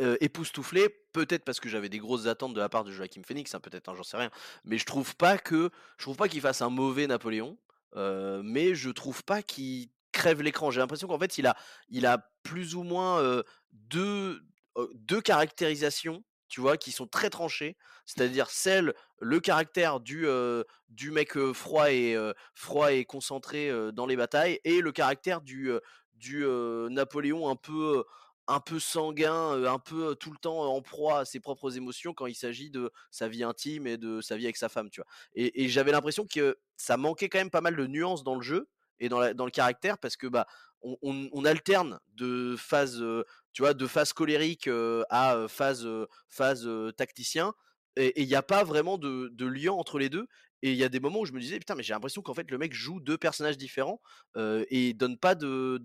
[0.00, 3.54] Heu, époustouflé, peut-être parce que j'avais des grosses attentes de la part de Joaquin Phoenix,
[3.54, 4.30] hein, peut-être, hein, j'en sais rien.
[4.64, 7.58] Mais je trouve pas que je trouve pas qu'il fasse un mauvais Napoléon,
[7.96, 10.70] heu, mais je trouve pas qu'il crève l'écran.
[10.72, 11.56] J'ai l'impression qu'en fait, il a
[11.90, 14.42] il a plus ou moins, heu, 2
[14.78, 17.76] heu, 2 caractérisations tu vois, qui sont très tranchées.
[18.06, 20.26] C'est-à-dire celle le caractère du,
[20.88, 22.16] du mec, froid et
[22.54, 25.70] froid et concentré, dans les batailles et le caractère du,
[26.14, 26.44] du,
[26.90, 28.04] Napoléon un peu,
[28.48, 32.26] un peu sanguin, un peu, tout le temps en proie à ses propres émotions quand
[32.26, 35.08] il s'agit de sa vie intime et de sa vie avec sa femme, tu vois?
[35.34, 38.68] Et j'avais l'impression que ça manquait quand même pas mal de nuances dans le jeu
[39.00, 40.46] et dans dans le caractère parce que, bah,
[40.82, 43.24] on alterne de phase, heu,
[43.56, 44.68] tu vois, de phase colérique,
[45.08, 45.88] à, phase,
[46.28, 47.54] phase, tacticien
[47.96, 50.26] et il y a pas vraiment de de lien entre les 2
[50.62, 52.34] et il y a des moments où je me disais: «Putain, mais j'ai l'impression qu'en
[52.34, 54.02] fait le mec joue 2 personnages différents,
[54.36, 55.80] heu, et donne pas de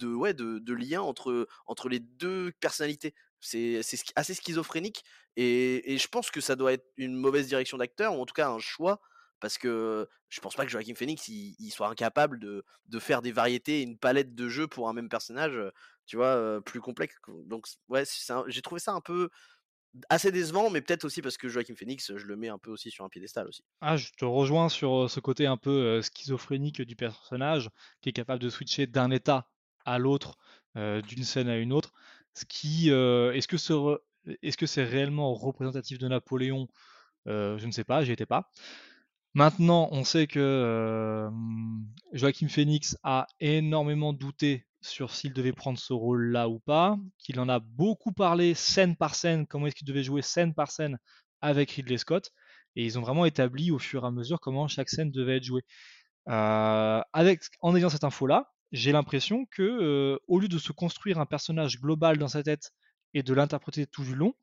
[0.00, 3.14] de ouais, de de lien entre, entre les 2 personnalités».
[3.40, 3.80] C'est
[4.16, 5.04] assez schizophrénique
[5.36, 8.34] et et je pense que ça doit être une mauvaise direction d'acteur ou en tout
[8.34, 9.00] cas un choix
[9.40, 13.32] parce que je pense pas que Joaquin Phoenix il soit incapable de de faire des
[13.32, 15.58] variétés et une palette de jeux pour un même personnage,
[16.06, 18.04] tu vois, plus complexe donc ouais,
[18.48, 19.28] j'ai trouvé ça un peu
[20.08, 22.90] assez décevant, mais peut-être aussi parce que Joaquin Phoenix, je le mets un peu aussi
[22.90, 23.62] sur un piédestal aussi.
[23.82, 27.68] Ah, je te rejoins sur, ce côté un peu, schizophrénique du personnage,
[28.00, 29.48] qui est capable de switcher d'un état
[29.84, 30.38] à l'autre,
[30.74, 31.92] d'une scène à une autre.
[32.32, 33.46] Ce qui, est-ce
[34.56, 36.68] que c'est réellement représentatif de Napoléon?
[37.26, 38.50] Je ne sais pas, j'y étais pas.
[39.34, 41.28] Maintenant, on sait que,
[42.12, 47.48] Joaquin Phoenix a énormément douté sur s'il devait prendre ce rôle-là ou pas, qu'il en
[47.48, 50.98] a beaucoup parlé scène par scène, comment est-ce qu'il devait jouer scène par scène
[51.40, 52.30] avec Ridley Scott
[52.76, 55.44] et ils ont vraiment établi au fur et à mesure comment chaque scène devait être
[55.44, 55.62] jouée.
[56.28, 61.18] Heu, avec en ayant cette info-là, j'ai l'impression que, heu, au lieu de se construire
[61.18, 62.72] un personnage global dans sa tête
[63.14, 64.34] et de l'interpréter tout du long,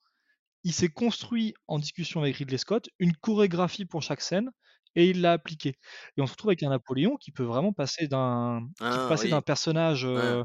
[0.63, 4.52] il s'est construit en discussion avec Ridley Scott une chorégraphie pour chaque scène
[4.95, 5.75] et il l'a appliquée
[6.17, 9.41] et on se retrouve avec un Napoléon qui peut vraiment passer d'un Ah passer d'un
[9.41, 10.36] oui, personnage, ouais.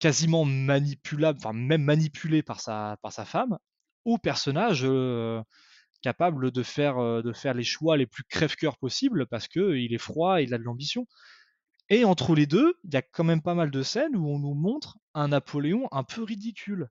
[0.00, 3.58] quasiment manipulable, enfin même manipulé par sa par sa femme,
[4.04, 4.86] au personnage,
[6.02, 10.40] capable de faire, de faire les choix les plus crève-cœur possibles parce qu'il est froid,
[10.40, 11.06] il a de l'ambition
[11.90, 14.38] et entre les 2, il y a quand même pas mal de scènes où on
[14.38, 16.88] nous montre un Napoléon un peu ridicule.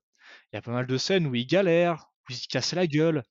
[0.52, 2.86] Il y a pas mal de scènes où il galère, où il se casse la
[2.86, 3.22] gueule,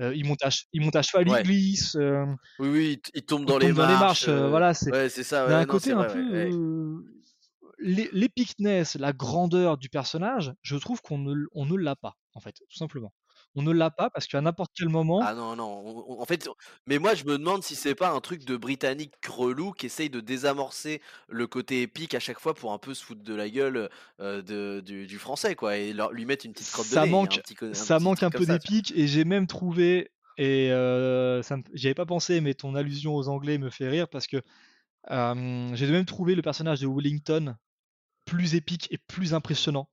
[0.00, 1.42] heu, il monte à il monte à cheval, il Ouais.
[1.42, 4.28] glisse, hem, Oui, oui, il il tombe il dans les tombe dans les marches, marches,
[4.28, 7.00] heu, voilà, c'est ouais, ça, il ouais, un non, côté un vrai, peu,
[7.78, 12.52] l'épicness, la grandeur du personnage, je trouve qu'on ne on ne l'a pas, en fait,
[12.70, 13.12] tout simplement.
[13.58, 16.24] On ne l'a pas parce qu'à n'importe quel moment Ah non, non, on on en
[16.26, 16.48] fait,
[16.86, 20.08] mais moi je me demande si c'est pas un truc de britannique relou qui essaye
[20.10, 23.50] de désamorcer le côté épique à chaque fois pour un peu se foutre de la
[23.50, 23.90] gueule,
[24.20, 27.26] de du du français quoi et leur lui mettre une petite crotte de ça nez.
[27.26, 28.78] Un manque petit co un ça petit manque truc un comme peu ça, tu vois?
[28.78, 30.68] d'épique et j'ai même trouvé et
[31.42, 34.26] ça me j'y avais pas pensé, mais ton allusion aux Anglais me fait rire parce
[34.26, 34.42] que,
[35.10, 37.56] hem, j'ai même trouvé le personnage de Wellington
[38.26, 39.90] plus épique et plus impressionnant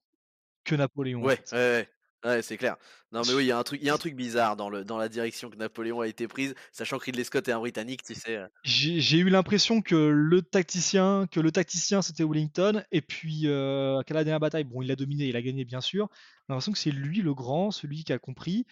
[0.66, 1.46] que Napoléon, en Ouais, fait.
[1.52, 1.95] ouais, ouais.
[2.26, 2.78] Ouais, c'est clair.
[3.12, 4.70] Non mais oui, il y a un truc il y a un truc bizarre dans
[4.70, 7.60] le dans la direction que Napoléon a été prise, sachant que Ridley Scott est un
[7.60, 12.24] britannique, tu sais, heu j'ai j'ai eu l'impression que le tacticien que le tacticien c'était
[12.24, 15.66] Wellington et puis, heu, qu'à la dernière bataille, bon il a dominé, il a gagné
[15.66, 16.10] bien sûr.
[16.12, 18.66] J'ai l'impression que c'est lui le grand, celui qui a compris.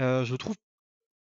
[0.00, 0.56] Heu, je trouve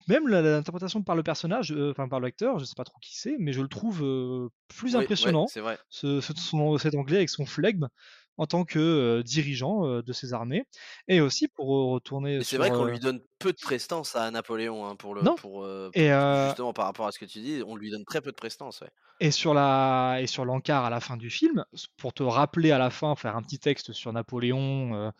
[0.09, 3.17] même la l'interprétation par le personnage, heu, enfin par l'acteur, je sais pas trop qui
[3.19, 5.79] c'est, mais je le trouve, heu, plus ouais, impressionnant, c'est vrai.
[5.89, 7.89] ce ce son cet anglais avec son flegme
[8.37, 10.65] en tant que, dirigeant, de ses armées
[11.07, 14.95] et aussi pour, retourner c'est vrai qu'on lui donne peu de prestance à Napoléon, hein,
[14.95, 16.09] pour le non pour, et
[16.47, 18.81] justement par rapport à ce que tu dis, on lui donne très peu de prestance,
[18.81, 18.89] ouais.
[19.21, 21.63] Et sur la et sur l'encart à la fin du film,
[21.97, 25.11] pour te rappeler à la fin, faire un petit texte sur Napoléon,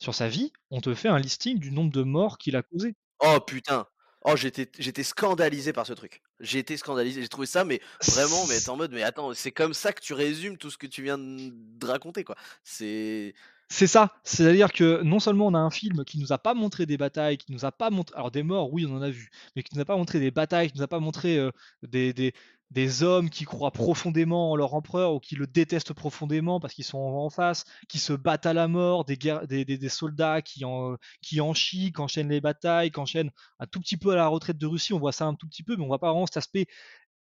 [0.00, 2.96] sur sa vie, on te fait un listing du nombre de morts qu'il a causé.
[3.20, 3.86] Oh putain!
[4.26, 6.22] Oh j'étais scandalisé par ce truc.
[6.40, 9.74] J'ai été scandalisé, j'ai trouvé ça mais vraiment, mais en mode: «Mais attends, c'est comme
[9.74, 12.34] ça que tu résumes tout ce que tu viens de raconter quoi?»
[12.64, 13.34] C'est
[13.70, 16.86] c'est ça, c'est-à-dire que non seulement on a un film qui nous a pas montré
[16.86, 19.30] des batailles, qui nous a pas montré alors des morts, oui, on en a vu,
[19.56, 21.38] mais qui nous a pas montré des batailles, qui nous a pas montré,
[21.82, 22.34] des des
[22.74, 26.84] des hommes qui croient profondément en leur empereur ou qui le détestent profondément parce qu'ils
[26.84, 31.54] sont en face, qui se battent à la mort, des soldats qui en qui en
[31.54, 34.66] chient, qui enchaînent les batailles, qui enchaînent un tout petit peu à la retraite de
[34.66, 36.66] Russie, on voit ça un tout petit peu, mais on voit pas vraiment cet aspect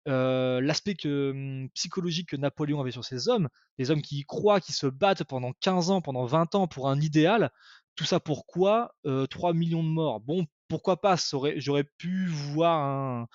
[0.08, 4.60] heu, l'aspect mmh, psychologique que Napoléon avait sur ces hommes, des hommes qui y croient,
[4.60, 7.52] qui se battent pendant 15 ans, pendant 20 ans pour un idéal.
[7.96, 8.96] Tout ça pourquoi?
[9.06, 10.20] Heu, 3 000 de morts.
[10.22, 11.16] Bon, pourquoi pas?
[11.58, 13.28] J'aurais pu voir un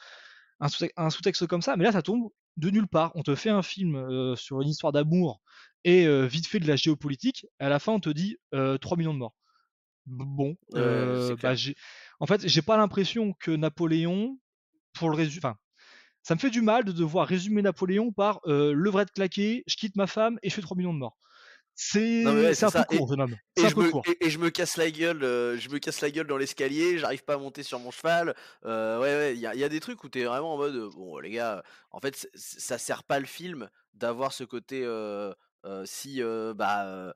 [0.60, 3.12] un sous un sous-texte comme ça, mais là, ça tombe de nulle part.
[3.14, 5.40] On te fait un film, heu, sur une histoire d'amour
[5.84, 7.46] et heu, vite fait de la géopolitique.
[7.60, 9.34] À la fin, on te dit, heu, 3 000 de morts.
[10.06, 11.54] Bon, bah,
[12.20, 14.38] en fait, j'ai pas l'impression que Napoléon,
[14.94, 15.56] pour le résu enfin,
[16.22, 19.96] ça me fait du mal de devoir résumer Napoléon par, heu, levrette claquée, je quitte
[19.96, 21.18] ma femme et je fais 3 000 de morts.
[21.80, 23.36] C'est c'est un peu court, jeune homme.
[23.56, 26.10] Et, je me, et, et je me casse la gueule, euh, je me casse la
[26.10, 28.34] gueule dans l'escalier, j'arrive pas à monter sur mon cheval.
[28.64, 30.56] euh, ouais, ouais, il y a, il y a des trucs où t'es vraiment en
[30.56, 31.62] mode, bon, les gars,
[31.92, 35.32] en fait, ça sert pas le film d'avoir ce côté euh,
[35.84, 36.20] si
[36.56, 37.14] bah,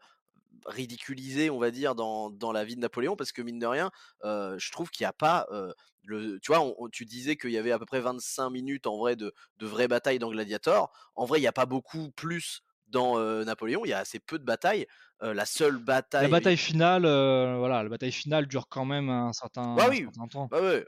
[0.66, 3.90] ridiculisé, on va dire, dans, dans la vie de Napoléon, parce que mine de rien,
[4.24, 5.46] euh, je trouve qu'il n'y a pas.
[5.50, 5.72] euh,
[6.04, 8.86] le, tu vois, on- on- tu disais qu'il y avait à peu près 25 minutes
[8.86, 10.92] en vrai de, de vraies batailles dans Gladiator.
[11.14, 12.60] En vrai, il n'y a pas beaucoup plus
[12.92, 14.86] dans euh, Napoléon, il y a assez peu de batailles.
[15.22, 15.78] Euh, la seule
[16.18, 16.28] La bataille.
[16.28, 20.26] bataille finale, voilà, la bataille finale dure quand même un certain Bah un oui, certain
[20.28, 20.50] temps.
[20.52, 20.86] ouais, ouais,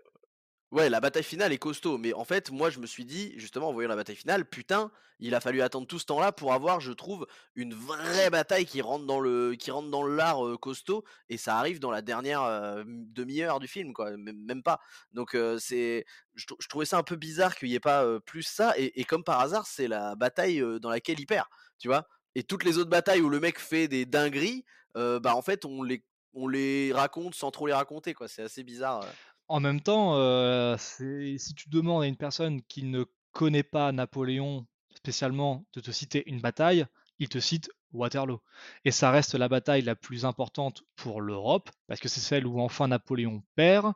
[0.72, 3.68] Ouais, la bataille finale est costaud, mais en fait, moi, je me suis dit, justement,
[3.70, 4.90] en voyant la bataille finale, putain,
[5.20, 8.82] il a fallu attendre tout ce temps-là pour avoir, je trouve, une vraie bataille qui
[8.82, 12.42] rentre dans le, qui rentre dans l'art costaud, et ça arrive dans la dernière
[12.86, 14.80] demi-heure du film, quoi, même, pas.
[15.12, 18.20] Donc, c'est, je, trou- je trouvais ça un peu bizarre qu'il n'y ait pas euh,
[18.20, 21.46] plus ça, et, et comme par hasard, c'est la bataille euh, dans laquelle il perd,
[21.78, 22.06] tu vois?
[22.34, 25.82] Et toutes les autres batailles où le mec fait des dingueries, bah en fait, on
[25.82, 28.28] les, on les raconte sans trop les raconter, quoi.
[28.28, 29.04] C'est assez bizarre.
[29.48, 35.66] En même temps, si tu demandes à une personne qui ne connaît pas Napoléon spécialement
[35.74, 36.86] de te citer une bataille,
[37.18, 38.40] il te cite Waterloo
[38.84, 42.60] et ça reste la bataille la plus importante pour l'Europe parce que c'est celle où
[42.60, 43.92] enfin Napoléon perd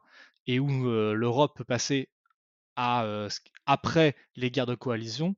[0.47, 0.69] et où,
[1.15, 2.09] l'Europe peut passer
[2.77, 3.29] à,
[3.67, 5.35] après les guerres de coalition,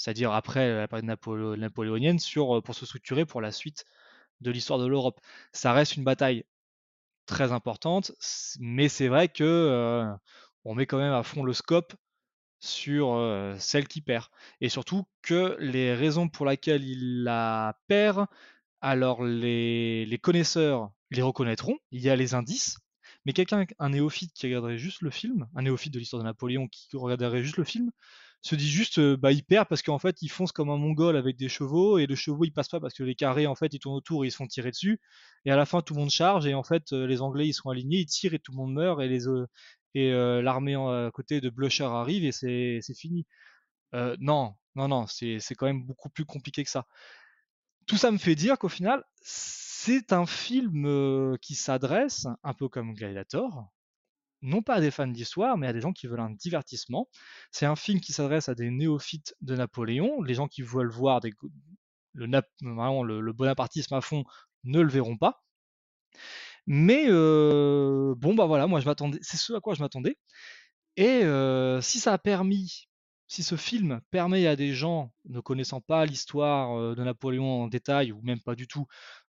[0.00, 2.18] c'est-à-dire après la période napoléo napoléonienne
[2.64, 3.84] pour se structurer pour la suite
[4.40, 5.20] de l'histoire de l'Europe.
[5.52, 6.44] Ça reste une bataille
[7.26, 8.12] très importante,
[8.60, 10.06] mais c'est vrai que,
[10.64, 11.94] on met quand même à fond le scope
[12.60, 14.26] sur, celle qui perd
[14.60, 18.26] et surtout que les raisons pour laquelle il la perd,
[18.80, 22.78] alors les les connaisseurs les reconnaîtront, il y a les indices,
[23.26, 26.68] mais quelqu'un un néophyte qui regarderait juste le film, un néophyte de l'histoire de Napoléon
[26.68, 27.90] qui regarderait juste le film,
[28.42, 31.16] se dit juste, heu, bah, il perd parce qu'en fait, il fonce comme un mongol
[31.16, 33.74] avec des chevaux et le chevaux, il passe pas parce que les carrés, en fait,
[33.74, 35.00] ils tournent autour et ils se font tirer dessus
[35.44, 37.52] et à la fin, tout le monde charge et en fait, heu, les Anglais, ils
[37.54, 39.46] sont alignés, ils tirent et tout le monde meurt et les, heu
[39.94, 40.10] et
[40.42, 43.26] l'armée à côté de Blucher arrive et c'est fini.
[44.20, 46.86] Non, non, non, c'est quand même beaucoup plus compliqué que ça.
[47.86, 52.94] Tout ça me fait dire qu'au final, c'est un film, qui s'adresse, un peu comme
[52.94, 53.68] Gladiator,
[54.42, 57.08] non pas à des fans d'histoire, mais à des gens qui veulent un divertissement.
[57.52, 60.22] C'est un film qui s'adresse à des néophytes de Napoléon.
[60.22, 61.20] Les gens qui veulent voir
[62.14, 64.24] le le bonapartisme à fond
[64.64, 65.42] ne le verront pas.
[66.66, 70.16] Mais heu, bon, bah, voilà, moi je m'attendais c'est ce à quoi je m'attendais
[70.96, 72.88] et heu, si ça a permis
[73.28, 77.68] si ce film permet à des gens ne connaissant pas l'histoire, heu, de Napoléon en
[77.68, 78.86] détail ou même pas du tout,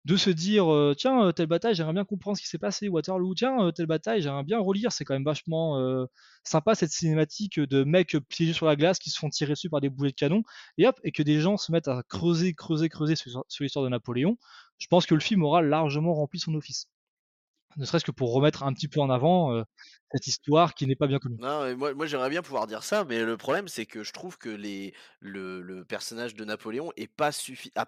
[0.05, 2.87] de se dire, heu: «Tiens, heu, telle bataille, j'aimerais bien comprendre ce qui s'est passé,
[2.89, 3.35] Waterloo.
[3.35, 5.77] Tiens, heu, telle bataille, j'aimerais bien relire, c'est quand même vachement,
[6.43, 9.81] sympa cette cinématique, de mecs, piégés sur la glace qui se font tirer dessus par
[9.81, 10.43] des boulets de canon»
[10.77, 13.89] et hop et que des gens se mettent à creuser, creuser, creuser sur l'histoire de
[13.89, 14.37] Napoléon.
[14.77, 16.85] Je pense que le film aura largement rempli son office.
[17.77, 19.63] Ne serait-ce que pour remettre un petit peu en avant, heu,
[20.11, 21.37] cette histoire qui n'est pas bien connue.
[21.39, 24.49] Non, moi, j'aimerais bien pouvoir dire ça, mais le problème c'est que je trouve que
[24.49, 27.31] le, personnage de Napoléon est pas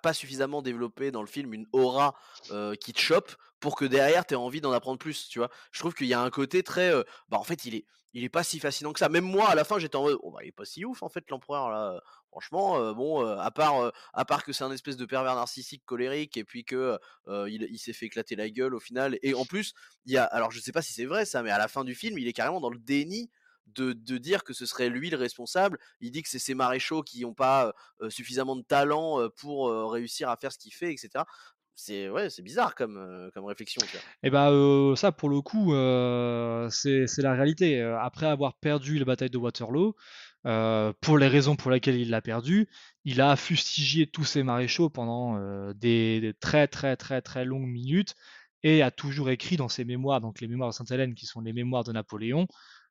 [0.02, 2.16] pas suffisamment développé dans le film une aura
[2.52, 5.50] euh, qui te chope pour que derrière tu aies envie d'en apprendre plus, tu vois?
[5.72, 6.92] Je trouve qu'il y a un côté très,
[7.30, 9.08] bah en fait il est, il est pas si fascinant que ça.
[9.08, 11.02] Même moi à la fin j'étais en mode, oh bah il est pas si ouf
[11.04, 12.02] en fait l'empereur là.
[12.32, 16.46] Franchement, bon, à part, à part que c'est un espèce de pervers narcissique colérique et
[16.46, 16.98] puis que
[17.28, 19.20] il, s'est fait éclater la gueule au final.
[19.22, 19.74] Et en plus,
[20.06, 21.84] il y a, alors je sais pas si c'est vrai ça, mais à la fin
[21.84, 23.30] du film, il est carrément dans le déni
[23.68, 25.78] de, dire que ce serait lui le responsable.
[26.00, 27.74] Il dit que c'est ses maréchaux qui n'ont pas
[28.10, 31.26] suffisamment de talent pour réussir à faire ce qu'il fait, etc.
[31.76, 33.82] C'est ouais, c'est bizarre comme, euh, comme réflexion.
[34.24, 39.06] Et bah, heu, ça pour le coup, heu, c'est la réalité, après avoir perdu la
[39.06, 39.96] bataille de Waterloo,
[40.44, 42.68] pour les raisons pour lesquelles il l'a perdue,
[43.06, 45.40] il a fustigé tous ses maréchaux pendant,
[45.74, 48.16] des des très, très, très, très longues minutes
[48.64, 51.54] et a toujours écrit dans ses mémoires, donc les mémoires de Sainte-Hélène qui sont les
[51.54, 52.48] mémoires de Napoléon,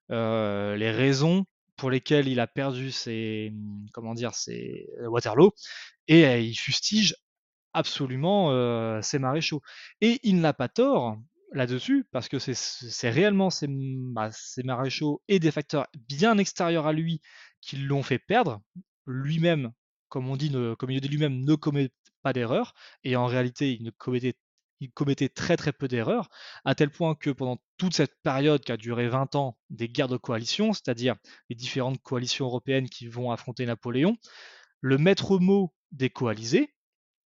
[0.08, 1.44] les raisons
[1.76, 4.34] pour lesquelles il a perdu ses, mmh, comment dire?
[4.34, 5.52] Ses Waterloo
[6.08, 7.14] et il fustige
[7.72, 9.62] absolument euh, ces maréchaux.
[10.00, 11.18] Et il n'a pas tort
[11.52, 14.30] là-dessus, parce que c'est réellement ces, bah,
[14.64, 17.20] maréchaux et des facteurs bien extérieurs à lui
[17.60, 18.60] qui l'ont fait perdre.
[19.06, 19.72] Lui-même,
[20.08, 21.90] comme on dit, comme il dit lui-même, ne commet
[22.22, 24.36] pas d'erreur, et en réalité, il commettait
[24.80, 26.28] il commettait très très peu d'erreurs,
[26.64, 30.08] à tel point que pendant toute cette période qui a duré 20 ans des guerres
[30.08, 31.16] de coalition, c'est-à-dire
[31.50, 34.16] les différentes coalitions européennes qui vont affronter Napoléon,
[34.80, 36.74] le maître mot des coalisés,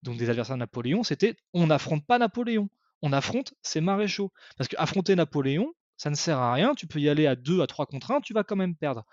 [0.05, 2.69] donc des adversaires de Napoléon, c'était on n'affronte pas Napoléon,
[3.03, 4.33] on affronte ses maréchaux.
[4.57, 7.67] Parce qu'affronter Napoléon, ça ne sert à rien, tu peux y aller à 2 à
[7.67, 9.05] 3 contre 1, tu vas quand même perdre.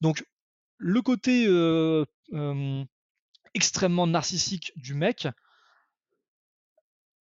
[0.00, 0.24] Donc
[0.78, 2.84] le côté euh, euh,
[3.54, 5.28] extrêmement narcissique du mec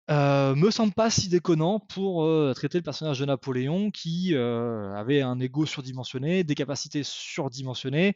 [0.08, 5.40] Heu, me semble pas si déconnant pour, traiter le personnage de Napoléon qui, avait un
[5.40, 8.16] ego surdimensionné, des capacités surdimensionnées.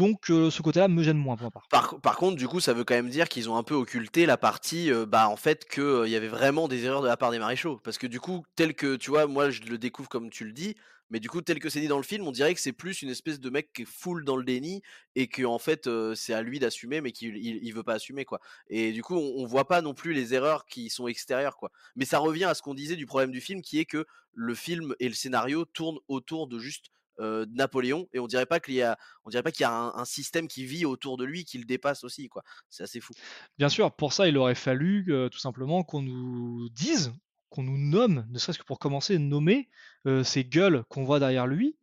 [0.00, 1.70] Donc heu, ce côté-là me gêne moins pour ma part.
[2.02, 4.36] Par contre, du coup, ça veut quand même dire qu'ils ont un peu occulté la
[4.36, 7.16] partie, heu, bah, en fait, que, heu, il y avait vraiment des erreurs de la
[7.16, 7.78] part des maréchaux.
[7.84, 10.52] Parce que du coup, tel que tu vois, moi, je le découvre comme tu le
[10.52, 10.74] dis,
[11.10, 13.02] mais du coup, tel que c'est dit dans le film, on dirait que c'est plus
[13.02, 14.82] une espèce de mec qui est full dans le déni
[15.14, 18.24] et qu'en fait, heu, c'est à lui d'assumer, mais qu'il il il veut pas assumer,
[18.24, 18.40] quoi.
[18.68, 21.70] Et du coup, on on voit pas non plus les erreurs qui sont extérieures, quoi.
[21.94, 24.54] Mais ça revient à ce qu'on disait du problème du film, qui est que le
[24.56, 26.86] film et le scénario tournent autour de juste,
[27.20, 29.72] heu, Napoléon et on dirait pas qu'il y a on dirait pas qu'il y a
[29.72, 32.42] un, un système qui vit autour de lui, qui le dépasse aussi, quoi.
[32.70, 33.14] C'est assez fou.
[33.58, 37.12] Bien sûr, pour ça, il aurait fallu, tout simplement qu'on nous dise,
[37.50, 39.70] qu'on nous nomme, ne serait-ce que pour commencer, nommer,
[40.06, 41.76] heu, ces gueules qu'on voit derrière lui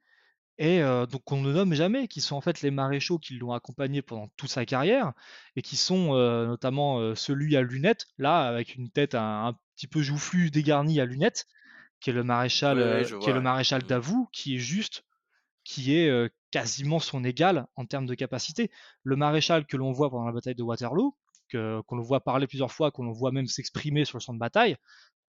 [0.60, 3.54] et heu, donc qu'on ne nomme jamais, qui sont en fait les maréchaux qui l'ont
[3.54, 5.14] accompagné pendant toute sa carrière
[5.58, 6.14] et qui sont,
[6.48, 11.06] notamment, celui à lunettes, là, avec une tête un un petit peu joufflue, dégarnie à
[11.06, 11.48] lunettes,
[12.02, 13.88] qui est le maréchal, qui est le maréchal Mmh.
[13.88, 15.04] Davout, qui est juste
[15.68, 18.72] qui est, quasiment son égal en termes de capacité.
[19.04, 21.14] Le maréchal que l'on voit pendant la bataille de Waterloo,
[21.52, 24.40] qu'on le voit parler plusieurs fois, qu'on le voit même s'exprimer sur le champ de
[24.40, 24.78] bataille,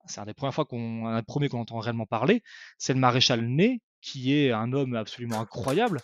[0.07, 2.45] c'est un des premières fois qu'on un des premiers qu'on entend réellement parler,
[2.78, 6.01] c'est le maréchal Ney, qui est un homme absolument incroyable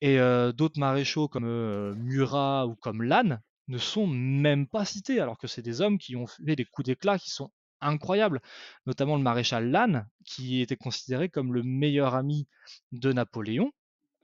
[0.00, 0.18] et
[0.52, 5.62] d'autres maréchaux comme, Murat ou comme Lannes ne sont même pas cités, alors que c'est
[5.62, 8.40] des hommes qui ont fait des coups d'éclat qui sont incroyables.
[8.86, 12.48] Notamment le maréchal Lannes, qui était considéré comme le meilleur ami
[12.92, 13.72] de Napoléon,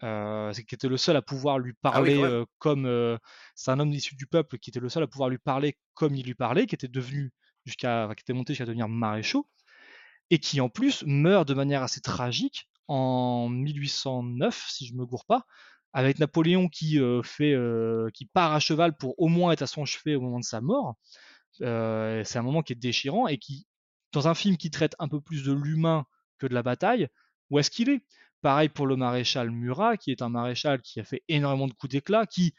[0.01, 3.19] c'est qui était le seul à pouvoir lui Ah oui, parler, heu, comme, heu
[3.55, 6.15] c'est un homme issu du peuple qui était le seul à pouvoir lui parler comme
[6.15, 7.33] il lui parlait, qui était devenu
[7.65, 9.49] jusqu'à qui était monté jusqu'à devenir maréchaux
[10.31, 15.25] et qui en plus meurt de manière assez tragique en 1809, si je me gourre
[15.27, 15.45] pas,
[15.93, 19.67] avec Napoléon qui euh, fait, euh, qui part à cheval pour au moins être à
[19.67, 20.97] son chevet au moment de sa mort.
[21.63, 23.67] Euh, c'est un moment qui est déchirant et qui,
[24.13, 26.07] dans un film qui traite un peu plus de l'humain
[26.39, 27.09] que de la bataille,
[27.51, 28.03] où est-ce qu'il est?
[28.43, 31.91] Pareil pour le maréchal Murat, qui est un maréchal qui a fait énormément de coups
[31.93, 32.55] d'éclat, qui,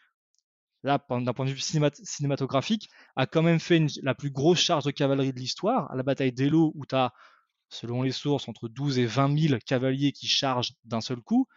[0.84, 4.86] là, d'un point de vue cinémat- cinématographique, a quand même fait la plus grosse charge
[4.86, 7.14] de cavalerie de l'histoire, à la bataille d'Eylau, où tu as
[7.70, 11.48] selon les sources, entre 12 et 20 000 cavaliers qui chargent d'un seul coup.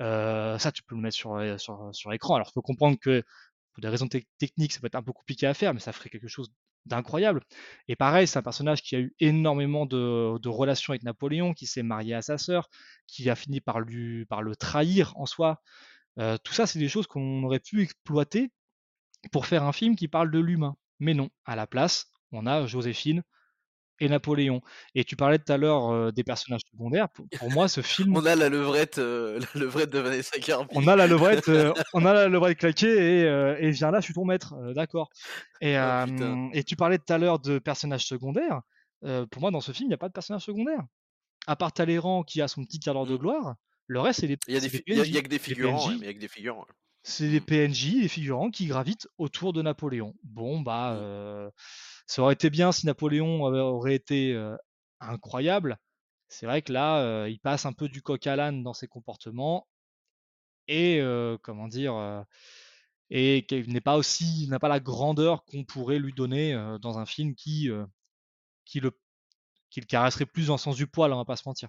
[0.00, 2.36] Euh, ça, tu peux le mettre sur, sur, sur écran.
[2.36, 3.24] Alors, il faut comprendre que
[3.72, 4.08] pour des raisons
[4.38, 6.50] techniques, ça peut être un peu compliqué à faire, mais ça ferait quelque chose
[6.86, 7.42] d'incroyable.
[7.88, 11.82] Et pareil, c'est un personnage qui a eu énormément de, relations avec Napoléon, qui s'est
[11.82, 12.68] marié à sa sœur,
[13.06, 15.60] qui a fini par, lui, par le trahir en soi.
[16.18, 18.50] Euh, tout ça, c'est des choses qu'on aurait pu exploiter
[19.32, 20.76] pour faire un film qui parle de l'humain.
[21.00, 23.22] Mais non, à la place, on a Joséphine,
[24.00, 24.60] et Napoléon.
[24.94, 27.08] Et tu parlais tout à l'heure euh, des personnages secondaires.
[27.08, 28.16] Pour, pour, moi, ce film.
[28.16, 30.68] On a la levrette, euh, la levrette de Vanessa Kirby.
[30.74, 34.04] On a la levrette, euh, on a la levrette claquée et, et viens là, je
[34.04, 35.10] suis ton maître, d'accord.
[35.60, 38.60] Et, oh, et tu parlais tout à l'heure de personnages secondaires.
[39.02, 40.82] pour moi, dans ce film, il n'y a pas de personnage secondaire.
[41.46, 43.10] À part Talleyrand qui a son petit quart d'heure mmh.
[43.10, 43.54] de gloire,
[43.86, 44.66] le reste, c'est des, il y a des,
[45.16, 46.66] a que figurants, mais il y a que des figurants.
[47.02, 50.14] C'est des PNJ, des figurants qui gravitent autour de Napoléon.
[50.24, 50.98] Bon, bah, mmh.
[50.98, 51.50] euh,
[52.08, 54.34] ça aurait été bien si Napoléon aurait été
[54.98, 55.76] incroyable.
[56.28, 59.68] C'est vrai que là, il passe un peu du coq à l'âne dans ses comportements
[60.68, 61.00] et
[61.42, 62.24] comment dire,
[63.10, 67.04] et qu'il n'est pas aussi, n'a pas la grandeur qu'on pourrait lui donner dans un
[67.04, 67.68] film qui,
[68.64, 68.90] qui le,
[69.68, 71.68] qui le caresserait plus dans le sens du poil, on va pas se mentir.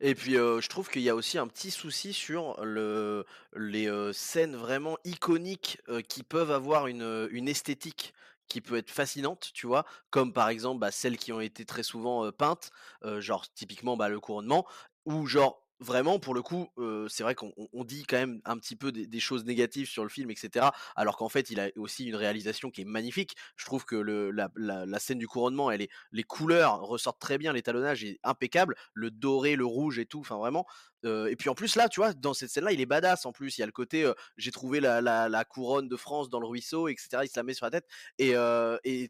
[0.00, 3.24] Et puis, je trouve qu'il y a aussi un petit souci sur le
[3.54, 8.14] les, scènes vraiment iconiques, qui peuvent avoir une, une esthétique
[8.48, 9.84] qui peut être fascinante, tu vois?
[10.10, 12.70] Comme par exemple, bah, celles qui ont été très souvent, peintes,
[13.18, 14.66] genre typiquement, bah, le couronnement
[15.06, 16.68] ou genre vraiment pour le coup,
[17.08, 20.02] c'est vrai qu'on on on dit quand même un petit peu des choses négatives sur
[20.04, 23.34] le film et cetera, alors qu'en fait il a aussi une réalisation qui est magnifique.
[23.56, 27.52] Je trouve que la la scène du couronnement, elle est les couleurs ressortent très bien,
[27.52, 30.64] l'étalonnage est impeccable, le doré, le rouge et tout, enfin vraiment,
[31.04, 33.58] et puis en plus là, tu vois, dans cette scène-là, il est badass en plus.
[33.58, 36.96] Il y a le côté, j'ai trouvé la couronne de France dans le ruisseau et
[36.98, 37.86] cetera, il se la met sur la tête
[38.18, 38.30] et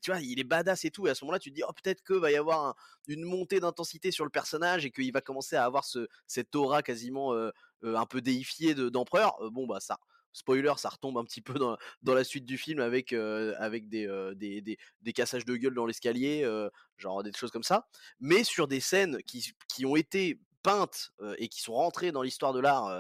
[0.02, 1.72] tu vois, il est badass et tout et à ce moment-là, tu te dis: «Oh
[1.72, 2.74] peut-être que va y avoir un
[3.06, 6.82] une montée d'intensité sur le personnage et qu'il va commencer à avoir ce cette aura
[6.82, 7.34] quasiment
[7.82, 9.36] un peu déifiée de, d'empereur.
[9.50, 9.98] Bon bah ça,
[10.32, 11.76] spoiler, ça retombe un petit peu dans,
[12.14, 16.48] la suite du film avec, avec des, des, des, des, cassages de gueule dans l'escalier,
[16.96, 17.86] genre des choses comme ça.
[18.20, 22.52] Mais sur des scènes qui, qui ont été peintes et qui sont rentrées dans l'histoire
[22.54, 22.90] de l'art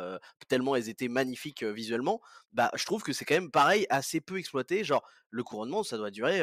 [0.48, 2.20] tellement elles étaient magnifiques visuellement,
[2.52, 4.84] bah je trouve que c'est quand même pareil assez peu exploité.
[4.84, 6.42] Genre le couronnement, ça doit durer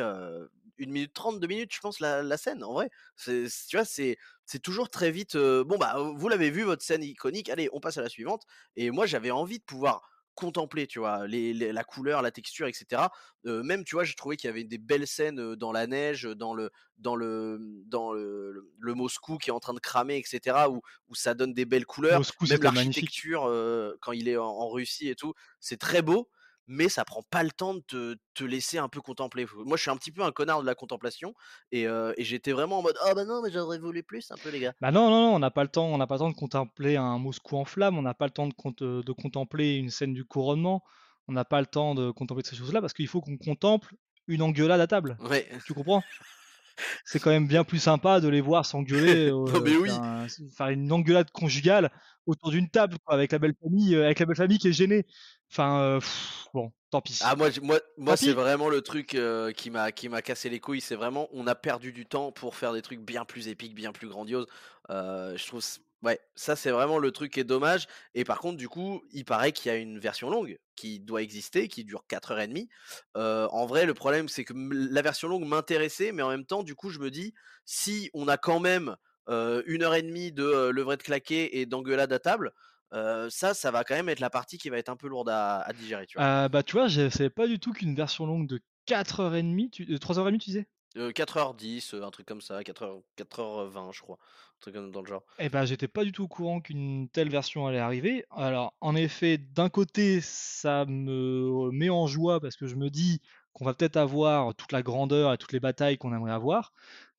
[0.78, 2.64] une minute trente, deux minutes, je pense la, la scène.
[2.64, 2.90] En vrai,
[3.24, 5.38] tu vois, c'est c'est toujours très vite.
[5.38, 7.50] bon bah vous l'avez vu votre scène iconique.
[7.50, 8.44] Allez, on passe à la suivante.
[8.76, 10.02] Et moi j'avais envie de pouvoir
[10.36, 13.12] contempler, tu vois, les, les- la couleur, la texture, etc.
[13.46, 16.24] Euh, même, tu vois, j'ai trouvé qu'il y avait des belles scènes dans la neige,
[16.24, 20.18] dans le, dans le, dans le, le- le Moscou qui est en train de cramer,
[20.18, 20.70] etc.
[20.70, 22.20] Où, où ça donne des belles couleurs.
[22.20, 26.30] Moscou, Même l'architecture euh, quand il est en, en Russie et tout, c'est très beau.
[26.74, 29.46] Mais ça prend pas le temps de te, te laisser un peu contempler.
[29.66, 31.34] Moi, je suis un petit peu un connard de la contemplation
[31.74, 34.38] et, euh, et j'étais vraiment en mode ah bah non mais j'aurais voulu plus un
[34.38, 34.74] peu les gars.
[34.80, 36.36] Bah non, non, non, on n'a pas le temps, on n'a pas le temps de
[36.36, 39.90] contempler un Moscou en flammes, on n'a pas le temps de, cont- de contempler une
[39.90, 40.82] scène du couronnement,
[41.28, 43.94] on n'a pas le temps de contempler ces choses-là parce qu'il faut qu'on contemple
[44.28, 45.18] une engueulade à table.
[45.20, 45.50] Ouais.
[45.66, 46.04] Tu comprends?
[47.06, 49.90] C'est quand même bien plus sympa de les voir s'engueuler, euh, oui.
[49.90, 51.92] faire, un- faire une engueulade conjugale
[52.26, 54.74] autour d'une table, quoi, avec la belle famille, euh, avec la belle famille qui est
[54.74, 55.06] gênée.
[55.52, 57.20] Enfin, euh, pff, bon, tant pis.
[57.22, 60.62] Ah moi moi moi c'est vraiment le truc euh, qui m'a qui m'a cassé les
[60.62, 63.76] couilles, c'est vraiment on a perdu du temps pour faire des trucs bien plus épiques,
[63.76, 64.48] bien plus grandioses.
[64.90, 65.62] Euh, je trouve
[66.04, 69.26] ouais, ça c'est vraiment le truc qui est dommage et par contre du coup, il
[69.26, 72.70] paraît qu'il y a une version longue qui doit exister qui dure 4h30.
[73.18, 76.64] Euh, en vrai, le problème c'est que la version longue m'intéressait mais en même temps
[76.64, 77.34] du coup, je me dis
[77.66, 78.96] si on a quand même
[79.30, 82.54] euh, une heure et demie de euh, levrette de claquer et d'engueulade à table,
[82.94, 85.30] euh, ça ça va quand même être la partie qui va être un peu lourde
[85.30, 86.28] à, à digérer, tu vois.
[86.28, 89.84] Euh, bah, tu vois, je savais pas du tout qu'une version longue de 4h30, tu...
[89.92, 90.68] euh, 3h30, tu disais?
[90.98, 95.02] Euh, 4h10, euh, un truc comme ça, 4h, 4h20 je crois, un truc comme dans
[95.02, 95.24] le genre.
[95.40, 98.26] Eh ben, j'étais pas du tout au courant qu'une telle version allait arriver.
[98.30, 103.22] Alors, en effet, d'un côté, ça me met en joie parce que je me dis
[103.54, 106.74] qu'on va peut-être avoir toute la grandeur et toutes les batailles qu'on aimerait avoir.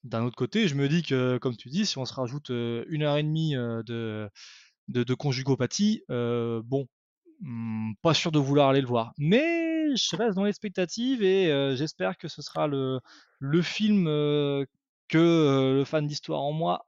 [0.05, 2.85] D'un autre côté, je me dis que, comme tu dis, si on se rajoute euh,
[2.89, 4.29] une heure et demie euh, de,
[4.89, 6.87] de, conjugopathie, euh, bon,
[7.41, 9.13] hmm, pas sûr de vouloir aller le voir.
[9.19, 13.01] Mais je reste dans l'expectative et euh, j'espère que ce sera le,
[13.39, 14.65] le film euh,
[15.09, 16.87] que le fan d'histoire en moi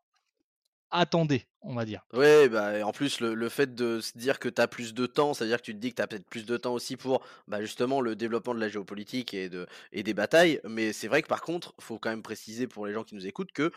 [0.95, 2.07] attendait, on va dire.
[2.13, 5.07] Ouais, bah, en plus, le, le fait de se dire que tu as plus de
[5.07, 7.27] temps, c'est-à-dire que tu te dis que tu as peut-être plus de temps aussi pour
[7.49, 10.61] bah, justement le développement de la géopolitique et, de, et des batailles.
[10.63, 13.27] Mais c'est vrai que par contre, faut quand même préciser pour les gens qui nous
[13.27, 13.73] écoutent que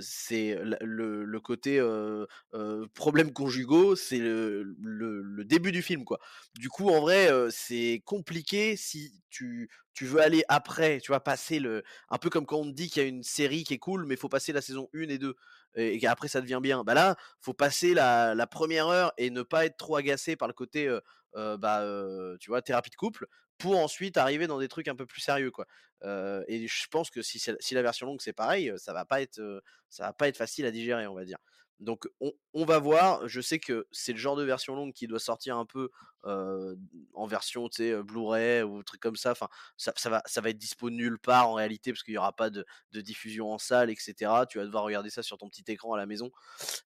[0.00, 6.20] c'est le, le côté euh, euh, problèmes conjugaux, c'est le, le, début du film, quoi.
[6.58, 11.58] Du coup, en vrai, c'est compliqué si tu, tu veux aller après, tu vois, passer
[11.58, 11.82] le.
[12.10, 14.04] Un peu comme quand on te dit qu'il y a une série qui est cool,
[14.06, 15.34] mais il faut passer la saison 1 et 2
[15.74, 16.84] et, qu'après ça devient bien.
[16.84, 20.54] Bah là, faut passer la, première heure et ne pas être trop agacé par le
[20.54, 20.88] côté,
[21.34, 21.84] bah,
[22.40, 23.26] tu vois, thérapie de couple,
[23.58, 25.66] pour ensuite arriver dans des trucs un peu plus sérieux, quoi.
[26.48, 27.40] Et je pense que si,
[27.72, 29.06] la version longue c'est pareil, ça va
[29.88, 31.38] ça va pas être facile à digérer, on va dire.
[31.80, 33.28] Donc on, va voir.
[33.28, 35.90] Je sais que c'est le genre de version longue qui doit sortir un peu
[36.24, 36.74] euh,
[37.14, 39.30] en version, Blu-ray ou truc comme ça.
[39.30, 42.34] Enfin, ça, va, ça va être dispo nulle part en réalité parce qu'il y aura
[42.34, 44.14] pas de, diffusion en salle, etc.
[44.48, 46.32] Tu vas devoir regarder ça sur ton petit écran à la maison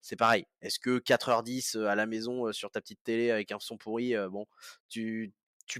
[0.03, 0.47] c'est pareil.
[0.61, 3.78] Est-ce que 4h10 euh, à la maison euh, sur ta petite télé avec un son
[3.78, 4.47] pourri, bon,
[4.88, 5.32] tu,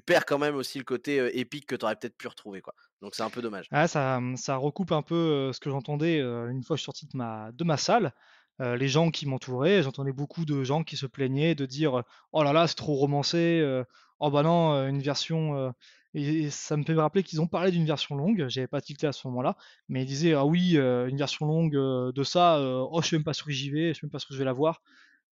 [0.07, 2.75] perds quand même aussi le côté épique que tu aurais peut-être pu retrouver, quoi.
[3.03, 3.67] Donc c'est un peu dommage.
[3.73, 7.77] Ah, ça, recoupe un peu ce que j'entendais une fois sorti de ma, de ma
[7.77, 8.15] salle.
[8.61, 12.42] Euh, les gens qui m'entouraient, j'entendais beaucoup de gens qui se plaignaient de dire Oh
[12.42, 13.82] là là, c'est trop romancé, euh,
[14.20, 15.72] oh bah non, euh, une version.
[16.14, 18.80] Et, et ça me fait me rappeler qu'ils ont parlé d'une version longue, j'avais pas
[18.82, 19.57] tilté à ce moment-là,
[19.88, 23.32] mais ils disaient Ah oui, une version longue de ça, oh je suis même pas
[23.32, 24.82] sûr que j'y vais, je suis même pas sûr que je vais la voir.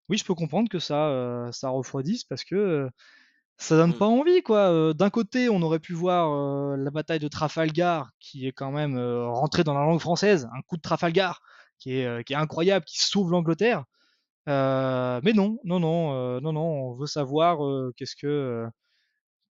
[0.08, 2.88] Oui, je peux comprendre que ça, ça refroidisse parce que
[3.58, 3.98] ça donne Mm.
[3.98, 4.94] pas envie, quoi.
[4.94, 9.64] D'un côté, on aurait pu voir la bataille de Trafalgar, qui est quand même rentrée
[9.64, 11.40] dans la langue française, un coup de Trafalgar,
[11.80, 13.84] qui est, euh, qui est incroyable, qui sauve l'Angleterre.
[14.48, 17.58] Euh, mais non, non, non, euh, non, non, on veut savoir
[17.96, 18.66] qu'est-ce que,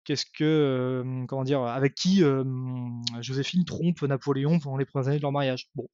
[0.06, 2.44] qu'est-ce que, euh, comment dire, avec qui euh,
[3.20, 5.68] Joséphine trompe Napoléon pendant les premières années de leur mariage.
[5.76, 5.88] Bon,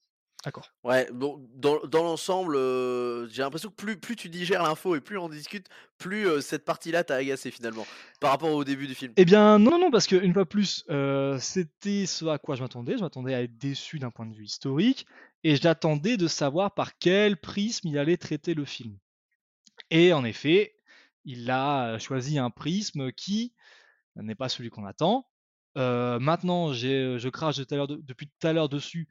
[0.46, 0.70] d'accord.
[0.84, 5.02] Ouais, bon, dans, dans l'ensemble, euh, j'ai l'impression que plus, plus tu digères l'info et
[5.02, 5.68] plus on discute,
[5.98, 7.88] plus cette partie-là t'a agacé finalement,
[8.22, 9.12] par rapport au début du film.
[9.18, 10.86] Eh bien, non, non, parce qu'une fois plus,
[11.40, 12.96] c'était ce à quoi je m'attendais.
[12.96, 15.08] Je m'attendais à être déçu d'un point de vue historique,
[15.44, 18.98] et j'attendais de savoir par quel prisme il allait traiter le film.
[19.89, 20.76] Et en effet,
[21.26, 23.54] il a choisi un prisme qui
[24.16, 25.28] n'est pas celui qu'on attend.
[25.78, 29.08] Euh, maintenant, j'ai, je crache depuis tout à l'heure dessus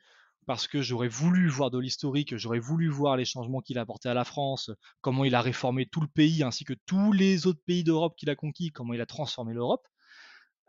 [0.46, 4.08] parce que j'aurais voulu voir de l'historique, j'aurais voulu voir les changements qu'il a apportés
[4.08, 4.70] à la France,
[5.00, 8.28] comment il a réformé tout le pays ainsi que tous les autres pays d'Europe qu'il
[8.30, 9.86] a conquis, comment il a transformé l'Europe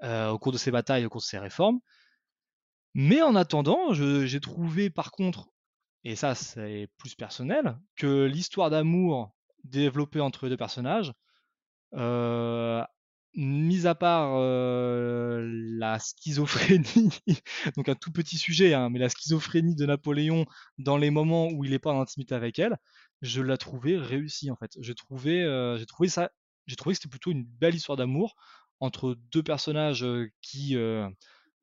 [0.04, 1.80] euh, au cours de ses batailles, au cours de ses réformes.
[2.94, 5.50] Mais en attendant, j'ai trouvé par contre,
[6.04, 9.32] et ça c'est plus personnel, que l'histoire d'amour
[9.64, 11.14] développée entre les deux personnages,
[13.36, 17.10] mis à part la schizophrénie,
[17.78, 20.46] donc un tout petit sujet, hein, mais la schizophrénie de Napoléon
[20.78, 22.78] dans les moments où il n'est pas en intimité avec elle,
[23.22, 24.72] je la trouvais réussie en fait.
[24.80, 25.44] J'ai trouvé,
[25.80, 26.32] j'ai trouvé ça
[26.68, 28.36] J'ai trouvé que c'était plutôt une belle histoire d'amour
[28.80, 30.06] entre deux personnages
[30.42, 30.76] qui,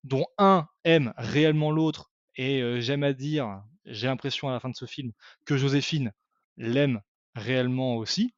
[0.05, 4.77] dont un aime réellement l'autre et j'aime à dire, j'ai l'impression à la fin de
[4.77, 5.13] ce film
[5.45, 6.13] que Joséphine
[6.57, 7.01] l'aime
[7.35, 8.33] réellement aussi.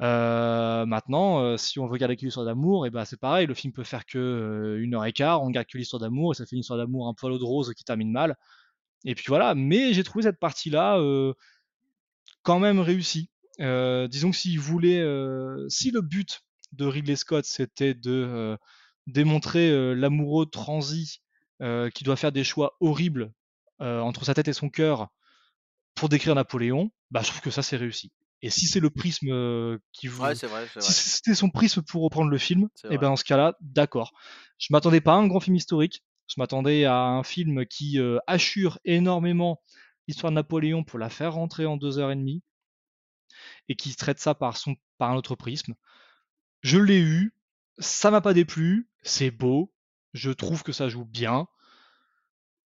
[0.00, 3.84] maintenant, si on veut garder que l'histoire d'amour, et ben c'est pareil, le film peut
[3.84, 6.60] faire que une heure et quart, on garde que l'histoire d'amour et ça fait une
[6.60, 8.36] histoire d'amour un peu de rose qui termine mal.
[9.04, 11.00] Et puis voilà, mais j'ai trouvé cette partie-là
[12.42, 13.30] quand même réussie.
[13.58, 15.02] disons que s'il voulait,
[15.68, 16.40] si le but
[16.72, 18.56] de Ridley Scott c'était de
[19.06, 21.22] démontrer l'amoureux transi
[21.60, 23.32] qui doit faire des choix horribles
[23.80, 25.08] entre sa tête et son cœur
[25.94, 28.12] pour décrire Napoléon, bah, je trouve que ça c'est réussi.
[28.40, 31.82] Et si c'est le prisme qui vous, Ouais, c'est vrai, c'est si c'était son prisme
[31.82, 32.98] pour reprendre le film, et vrai.
[32.98, 34.12] ben dans ce cas-là, d'accord.
[34.58, 36.04] Je m'attendais pas à un grand film historique.
[36.28, 39.60] Je m'attendais à un film qui euh, assure énormément
[40.06, 42.42] l'histoire de Napoléon pour la faire rentrer en deux heures et demie
[43.68, 45.74] et qui traite ça par son par un autre prisme.
[46.60, 47.34] Je l'ai eu,
[47.78, 49.72] ça m'a pas déplu, c'est beau,
[50.12, 51.46] je trouve que ça joue bien.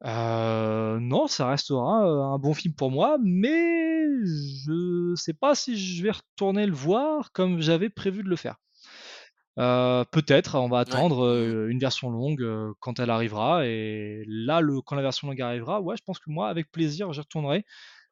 [0.05, 5.77] Euh, non, ça restera euh, un bon film pour moi, mais je sais pas si
[5.79, 8.57] je vais retourner le voir comme j'avais prévu de le faire.
[9.59, 11.03] Euh, peut-être, on va Ouais.
[11.03, 11.27] attendre Mmh.
[11.27, 13.67] euh, une version longue euh, quand elle arrivera.
[13.67, 17.13] Et là, le, quand la version longue arrivera, ouais, je pense que moi, avec plaisir,
[17.13, 17.65] j'y retournerai.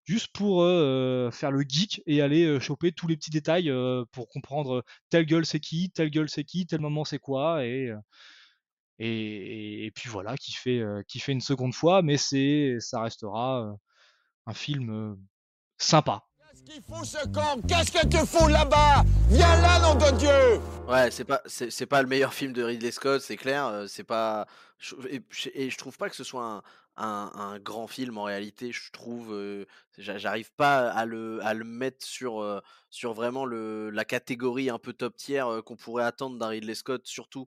[0.07, 4.05] Juste pour euh, faire le geek et aller euh, choper tous les petits détails euh,
[4.13, 7.65] pour comprendre telle gueule c'est qui, telle gueule c'est qui, tel moment c'est quoi.
[7.67, 7.97] Et, euh,
[9.01, 13.01] et, et puis voilà, qui fait, euh, qui fait une seconde fois, mais c'est, ça
[13.01, 13.73] restera euh,
[14.47, 15.15] un film euh,
[15.79, 16.23] sympa.
[16.39, 19.05] Qu'est-ce qu'il fout ce con Qu'est-ce que tu fous là-bas?
[19.31, 20.61] Viens là, nom de Dieu!
[20.87, 24.05] Ouais, c'est pas c'est c'est pas le meilleur film de Ridley Scott, c'est clair, c'est
[24.05, 24.47] pas
[25.09, 26.63] et je et je trouve pas que ce soit un
[26.97, 29.35] un un grand film en réalité, je trouve,
[29.97, 34.93] j'arrive pas à le à le mettre sur, sur vraiment le la catégorie un peu
[34.93, 37.47] top tier, qu'on pourrait attendre d'un Ridley Scott, surtout,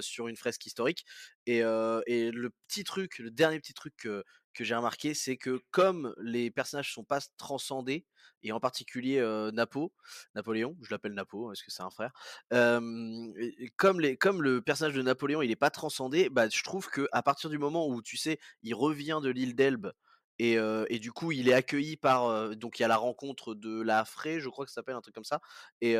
[0.00, 1.04] sur une fresque historique
[1.46, 5.60] et heu et le petit truc, le dernier petit truc que j'ai remarqué, c'est que
[5.70, 8.06] comme les personnages sont pas transcendés
[8.42, 9.92] et en particulier, heu, Napo,
[10.34, 12.12] Napoléon, je l'appelle Napo parce que c'est un frère,
[13.76, 14.00] comme
[14.42, 17.58] le personnage de Napoléon, il est pas transcendé, bah, je trouve que à partir du
[17.58, 19.92] moment où, tu sais, il revient de l'île d'Elbe
[20.38, 24.04] et du coup, il est accueilli par, donc il y a la rencontre de la
[24.04, 25.40] Fraye, je crois que ça s'appelle, un truc comme ça
[25.82, 25.96] et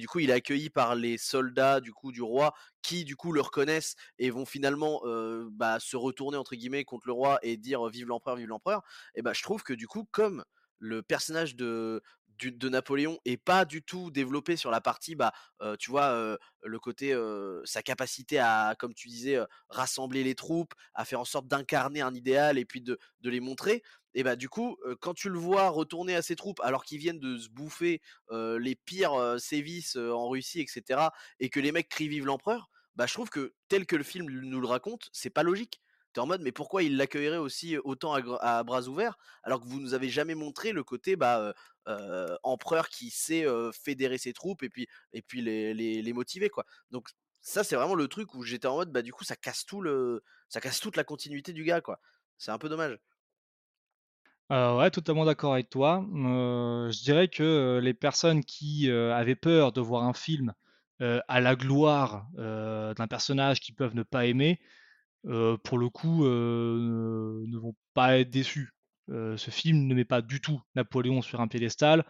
[0.00, 3.32] du coup, il est accueilli par les soldats, du coup, du roi qui, du coup,
[3.32, 5.02] le reconnaissent et vont finalement,
[5.50, 8.82] bah, se «retourner» entre guillemets contre le roi et dire: «Vive l'empereur, vive l'empereur»
[9.14, 10.44] et bah, je trouve que, du coup, comme
[10.78, 12.02] le personnage de
[12.44, 15.32] de Napoléon est pas du tout développé sur la partie, bah,
[15.62, 20.34] heu, tu vois, heu, le côté, heu, sa capacité à, comme tu disais, rassembler les
[20.34, 23.82] troupes, à faire en sorte d'incarner un idéal et puis de de les montrer
[24.14, 27.18] et bah, du coup, quand tu le vois retourner à ses troupes alors qu'ils viennent
[27.20, 32.08] de se bouffer, les pires, sévices, en Russie et cetera et que les mecs crient:
[32.08, 35.42] «Vive l'empereur!» bah, je trouve que tel que le film nous le raconte, c'est pas
[35.42, 35.80] logique.
[36.18, 39.94] En mode: «Mais pourquoi il l'accueillerait aussi autant à bras ouverts alors que vous nous
[39.94, 41.54] avez jamais montré le côté, bah,
[42.42, 46.64] empereur qui sait, fédérer ses troupes et puis et puis les les les motiver, quoi.
[46.90, 47.08] Donc
[47.40, 49.80] ça, c'est vraiment le truc où j'étais en mode, bah, du coup, ça casse tout
[49.80, 52.00] le ça casse toute la continuité du gars, quoi.
[52.38, 52.98] C'est un peu dommage.
[54.50, 56.04] Ouais, totalement d'accord avec toi.
[56.12, 60.54] Je dirais que, les personnes qui, avaient peur de voir un film,
[61.00, 64.60] à la gloire, d'un personnage qu'ils peuvent ne pas aimer,
[65.22, 68.72] pour le coup, ne vont pas être déçus.
[69.08, 72.04] Ce film ne met pas du tout Napoléon sur un piédestal,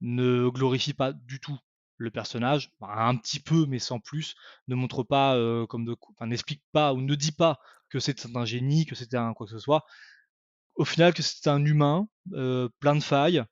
[0.00, 1.58] ne glorifie pas du tout
[1.96, 4.34] le personnage, bah, un petit peu mais sans plus,
[4.68, 5.34] ne montre pas,
[5.68, 7.58] comme de enfin n'explique pas ou ne dit pas
[7.88, 9.84] que c'est un génie, que c'était un quoi que ce soit
[10.76, 13.42] au final que c'était un humain euh, plein de failles,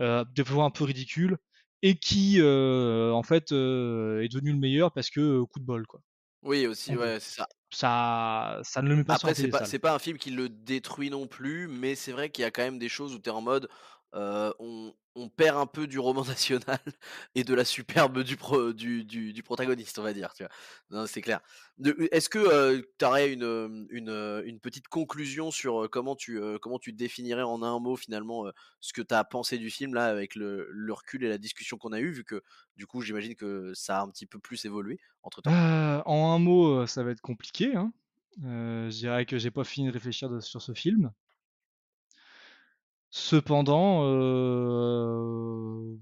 [0.00, 1.38] euh, des fois un peu ridicule,
[1.82, 6.00] et qui en fait est devenu le meilleur parce que coup de bol quoi.
[6.42, 7.48] Oui, aussi, ouais, c'est ça.
[7.74, 11.10] Ça, ça ne le met pas Après, c'est pas pas un film qui le détruit
[11.10, 13.32] non plus, mais c'est vrai qu'il y a quand même des choses où tu es
[13.32, 13.68] en mode,
[14.14, 14.52] heu,
[15.16, 16.80] on perd un peu du roman national
[17.34, 18.36] et de la superbe du
[19.04, 20.32] du du protagoniste, on va dire,
[21.06, 21.40] c'est clair.
[22.12, 26.78] Est-ce que, heu, tu aurais une, hem, une, une petite conclusion sur, comment tu, comment
[26.78, 28.46] tu définirais en un mot finalement,
[28.80, 31.92] ce que tu as pensé du film là avec le recul et la discussion qu'on
[31.92, 32.10] a eue?
[32.12, 32.42] Vu que,
[32.76, 35.56] du coup, j'imagine que ça a un petit peu plus évolué entre temps?
[35.56, 37.74] Euh, en un mot, euh, ça va être compliqué.
[37.76, 37.92] Hein.
[38.44, 41.12] Euh, je dirais que j'ai pas fini de réfléchir sur ce film.
[43.16, 45.96] Cependant, euh,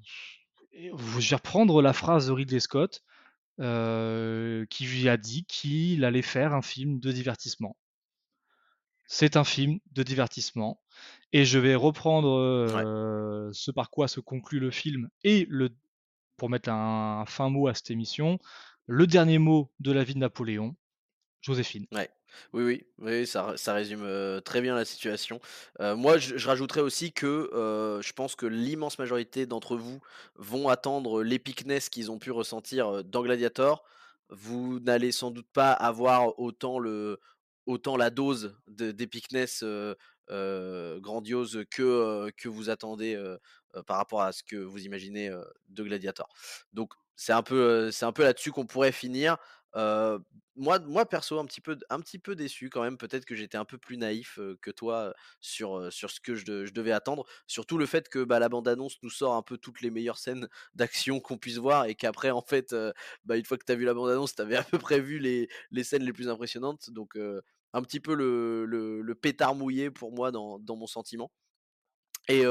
[0.72, 3.04] je vais reprendre la phrase de Ridley Scott.
[3.60, 7.76] euh, qui lui a dit qu'il allait faire un film de divertissement.
[9.06, 10.80] C'est un film de divertissement
[11.34, 12.82] et je vais reprendre Ouais.
[12.82, 15.68] euh, ce par quoi se conclut le film et le
[16.38, 18.38] pour mettre un, fin mot à cette émission,
[18.86, 20.74] le dernier mot de la vie de Napoléon,
[21.42, 21.86] Joséphine.
[21.92, 22.08] Ouais.
[22.52, 25.40] Oui, oui, ça, ça résume très bien la situation.
[25.80, 27.48] moi, je, rajouterais aussi que
[28.02, 30.00] je pense que l'immense majorité d'entre vous
[30.36, 33.84] vont attendre l'épicness qu'ils ont pu ressentir dans Gladiator.
[34.28, 37.20] Vous n'allez sans doute pas avoir autant le,
[37.66, 39.64] autant la dose d'épicness
[40.28, 43.20] grandiose que, que vous attendez
[43.86, 45.30] par rapport à ce que vous imaginez
[45.68, 46.28] de Gladiator.
[46.72, 49.36] Donc c'est un peu, c'est un peu là-dessus qu'on pourrait finir
[49.74, 52.98] moi, moi perso, un petit peu, un petit peu déçu quand même.
[52.98, 56.92] Peut-être que j'étais un peu plus naïf que toi sur, sur ce que je, devais
[56.92, 57.24] attendre.
[57.46, 60.48] Surtout le fait que bah, la bande-annonce nous sort un peu toutes les meilleures scènes
[60.74, 62.74] d'action qu'on puisse voir et qu'après, en fait,
[63.24, 65.18] bah, une fois que tu as vu la bande-annonce, tu avais à peu près vu
[65.18, 66.90] les, les scènes les plus impressionnantes.
[66.90, 67.16] Donc,
[67.74, 71.30] un petit peu le, le, pétard mouillé pour moi dans, dans mon sentiment.
[72.28, 72.44] Et,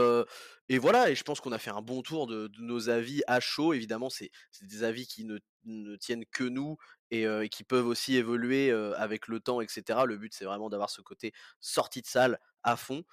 [0.70, 3.40] et voilà, et je pense qu'on a fait un bon tour de, nos avis à
[3.40, 3.74] chaud.
[3.74, 6.78] Évidemment, c'est des avis qui ne, ne, tiennent que nous
[7.12, 10.00] et, qui peuvent aussi évoluer avec le temps, etc.
[10.06, 13.04] Le but, c'est vraiment d'avoir ce côté sortie de salle à fond.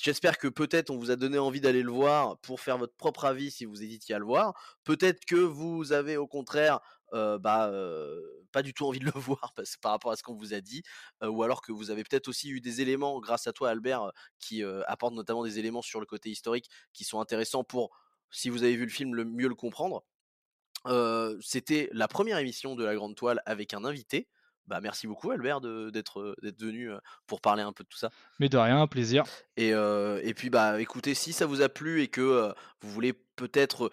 [0.00, 3.24] J'espère que peut-être on vous a donné envie d'aller le voir pour faire votre propre
[3.24, 4.54] avis si vous hésitiez à le voir.
[4.84, 6.80] Peut-être que vous avez au contraire
[7.12, 7.70] bah,
[8.52, 10.82] pas du tout envie de le voir par rapport à ce qu'on vous a dit,
[11.22, 14.62] ou alors que vous avez peut-être aussi eu des éléments grâce à toi Albert qui
[14.86, 17.90] apportent notamment des éléments sur le côté historique qui sont intéressants pour
[18.30, 20.04] si vous avez vu le film le mieux le comprendre.
[21.40, 24.28] C'était la première émission de la Grande Toile avec un invité.
[24.66, 26.90] Bah, merci beaucoup Albert d'être venu
[27.26, 28.10] pour parler un peu de tout ça.
[28.38, 29.24] Mais de rien, un plaisir.
[29.56, 33.90] Et, et puis bah écoutez, si ça vous a plu et que vous voulez peut-être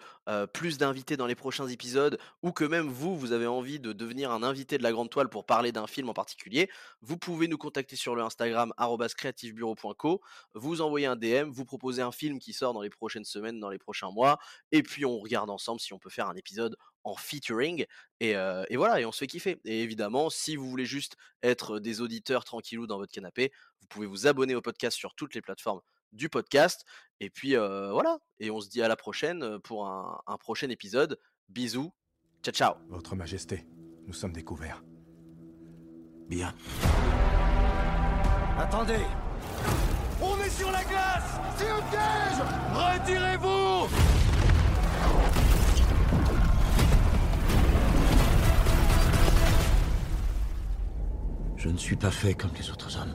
[0.52, 4.30] plus d'invités dans les prochains épisodes, ou que même vous, vous avez envie de devenir
[4.30, 6.70] un invité de la Grande Toile pour parler d'un film en particulier,
[7.02, 8.72] vous pouvez nous contacter sur le Instagram
[9.16, 10.20] creativebureau.co,
[10.54, 13.70] vous envoyer un DM, vous proposer un film qui sort dans les prochaines semaines, dans
[13.70, 14.38] les prochains mois,
[14.72, 17.86] et puis on regarde ensemble si on peut faire un épisode en featuring,
[18.20, 19.60] et, et voilà, et on se fait kiffer.
[19.64, 24.06] Et évidemment, si vous voulez juste être des auditeurs tranquillous dans votre canapé, vous pouvez
[24.06, 25.80] vous abonner au podcast sur toutes les plateformes
[26.12, 26.84] du podcast.
[27.20, 31.18] Et puis voilà, et on se dit à la prochaine pour un, un prochain épisode.
[31.48, 31.92] Bisous,
[32.42, 32.74] ciao ciao.
[32.88, 33.66] Votre Majesté,
[34.06, 34.82] nous sommes découverts.
[36.28, 36.54] Bien.
[38.56, 39.04] Attendez
[40.20, 42.40] On est sur la glace C'est un piège
[42.72, 43.59] Retirez-vous
[51.62, 53.14] Je ne suis pas fait comme les autres hommes.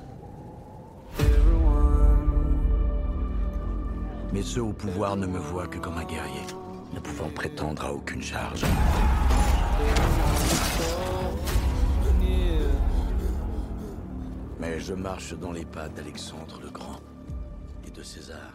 [4.31, 6.45] Mais ceux au pouvoir ne me voient que comme un guerrier,
[6.93, 8.63] ne pouvant prétendre à aucune charge.
[14.59, 17.01] Mais je marche dans les pas d'Alexandre le Grand
[17.87, 18.53] et de César.